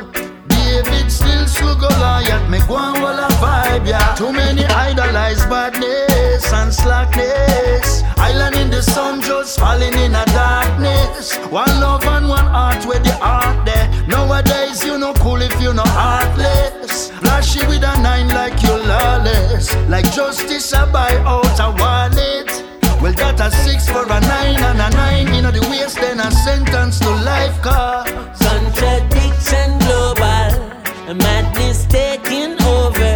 David 0.48 1.10
still 1.10 1.46
slug 1.46 1.80
Goliath. 1.80 2.48
Make 2.50 2.68
one 2.68 3.00
wall 3.00 3.18
a 3.18 3.28
vibe, 3.40 3.86
yeah. 3.86 4.14
Too 4.14 4.32
many 4.32 4.64
idolize 4.64 5.44
badness 5.46 6.52
and 6.52 6.72
slackness. 6.72 8.02
Island 8.16 8.56
in 8.56 8.70
the 8.70 8.82
sun 8.82 9.20
just 9.20 9.58
falling 9.58 9.94
in 9.94 10.14
a 10.14 10.24
darkness. 10.26 11.36
One 11.50 11.80
love 11.80 12.04
and 12.04 12.28
one 12.28 12.46
heart 12.46 12.84
where 12.86 13.00
the 13.00 13.14
heart 13.14 13.64
there. 13.66 13.88
Nowadays 14.06 14.84
you 14.84 14.98
no 14.98 15.12
cool 15.14 15.40
if 15.42 15.60
you 15.60 15.72
no 15.72 15.84
heartless. 15.84 16.81
Flashy 17.22 17.64
with 17.68 17.84
a 17.84 17.94
nine 18.02 18.28
like 18.28 18.60
you 18.62 18.74
lawless. 18.74 19.74
Like 19.88 20.10
justice 20.12 20.72
I 20.72 20.90
buy 20.90 21.14
out 21.18 21.58
a 21.60 21.70
wallet. 21.80 22.50
Well, 23.00 23.12
that 23.14 23.40
a 23.40 23.48
six 23.62 23.88
for 23.88 24.04
a 24.04 24.20
nine 24.20 24.62
and 24.68 24.80
a 24.80 24.90
nine. 24.90 25.32
You 25.34 25.42
know 25.42 25.52
the 25.52 25.60
waste, 25.70 25.96
then 25.96 26.18
a 26.18 26.30
sentence 26.30 26.98
to 26.98 27.10
life 27.10 27.60
car. 27.62 28.04
Contradiction 28.42 29.78
global, 29.86 30.50
madness 31.14 31.86
taking 31.86 32.60
over. 32.62 33.14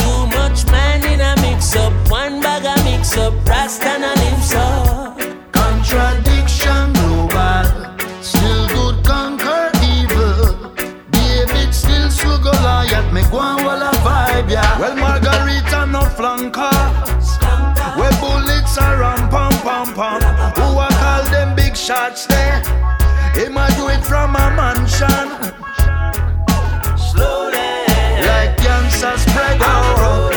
Too 0.00 0.20
much 0.38 0.64
man 0.72 1.04
in 1.12 1.20
a 1.20 1.34
mix 1.42 1.76
up, 1.76 1.92
one 2.10 2.40
bag 2.40 2.64
a 2.64 2.82
mix 2.84 3.16
up, 3.18 3.34
Rasta 3.46 3.88
and 3.88 4.04
a 4.04 4.12
lips 4.20 4.54
up. 4.54 5.18
Contradiction 5.52 6.29
Goliath. 13.30 13.30
Make 13.30 13.32
one 13.32 13.64
wall 13.64 13.82
a 13.82 13.92
vibe, 14.02 14.50
yeah. 14.50 14.78
Well, 14.78 14.96
Margarita 14.96 15.86
no 15.86 16.02
flankers. 16.02 17.38
Where 17.96 18.12
bullets 18.20 18.78
are 18.78 19.02
on 19.02 19.28
pom 19.30 19.52
pom 19.62 19.94
pom. 19.94 20.20
Who 20.56 20.78
I 20.78 20.88
call 20.90 21.24
them 21.30 21.54
big 21.56 21.76
shots 21.76 22.26
there? 22.26 22.62
Him 23.34 23.56
a 23.56 23.68
do 23.76 23.88
it 23.88 24.04
from 24.04 24.36
a 24.36 24.50
mansion. 24.50 25.28
Slowly. 26.96 27.86
Like 28.26 28.56
cancer 28.58 29.16
spread 29.18 29.60
out. 29.62 30.32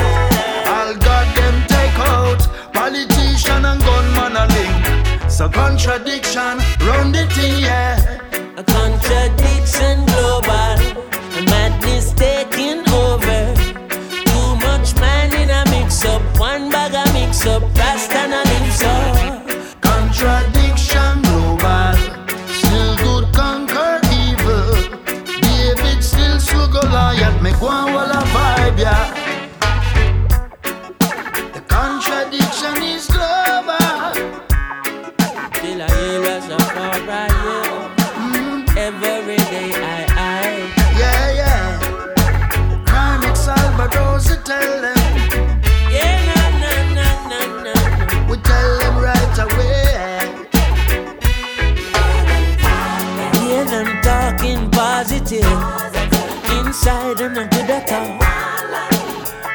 All 0.66 0.94
got 0.96 1.36
them 1.36 1.62
take 1.68 1.98
out. 1.98 2.48
Politician 2.72 3.64
and 3.64 3.80
gunman 3.82 4.36
a 4.36 4.46
link. 4.54 5.30
So 5.30 5.48
contradiction, 5.48 6.58
run 6.80 7.12
the 7.12 7.26
thing, 7.34 7.62
yeah. 7.62 7.98
A 8.56 8.62
contradiction 8.62 10.06
global, 10.06 10.78
Rasta 17.42 18.16
and 18.16 18.32
a 18.32 18.42
lips 18.48 18.82
up. 18.84 19.80
Contradiction 19.80 21.20
global. 21.22 21.96
Still 22.46 22.96
good 23.02 23.34
conquer 23.34 24.00
evil. 24.12 24.70
David 25.42 26.02
still 26.02 26.38
slug 26.38 26.72
Goliath. 26.72 27.42
Make 27.42 27.60
one 27.60 27.92
wall 27.92 28.10
a 28.10 28.22
vibe, 28.32 28.78
yeah. 28.78 29.03
Inside 56.86 57.20
and 57.22 57.38
into 57.38 57.62
the 57.64 57.80
top. 57.86 58.20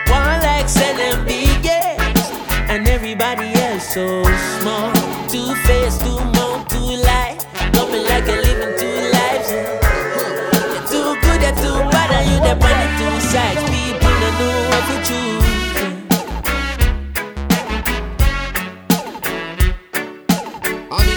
One 0.09 0.41
like 0.41 0.67
selling 0.67 1.23
big 1.25 1.63
yes. 1.63 2.31
And 2.67 2.87
everybody 2.87 3.53
else 3.53 3.93
so 3.93 4.23
small. 4.57 4.91
Two 5.29 5.53
face, 5.65 5.99
two 5.99 6.17
mouth, 6.33 6.67
two 6.69 6.97
lie. 7.05 7.37
Coming 7.71 8.03
like 8.09 8.27
a 8.27 8.33
living 8.33 8.73
two 8.81 8.97
lives. 9.13 9.51
You're 10.73 10.87
too 10.89 11.21
good, 11.21 11.39
you're 11.45 11.53
too 11.61 11.77
bad, 11.93 12.09
and 12.17 12.25
you 12.31 12.39
the 12.41 12.53
on 12.65 12.87
two 12.97 13.21
sides. 13.21 13.61
People 13.69 14.09
don't 14.09 14.35
know 14.39 14.65
what 14.71 14.83
to 14.89 14.95
choose. 15.05 15.29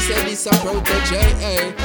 Said 0.02 0.26
this 0.26 0.46
a 0.46 0.50
Protoje, 0.50 1.22
eh? 1.40 1.81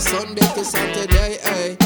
Sunday 0.00 0.40
to 0.54 0.64
Saturday? 0.64 1.38
Hey, 1.42 1.83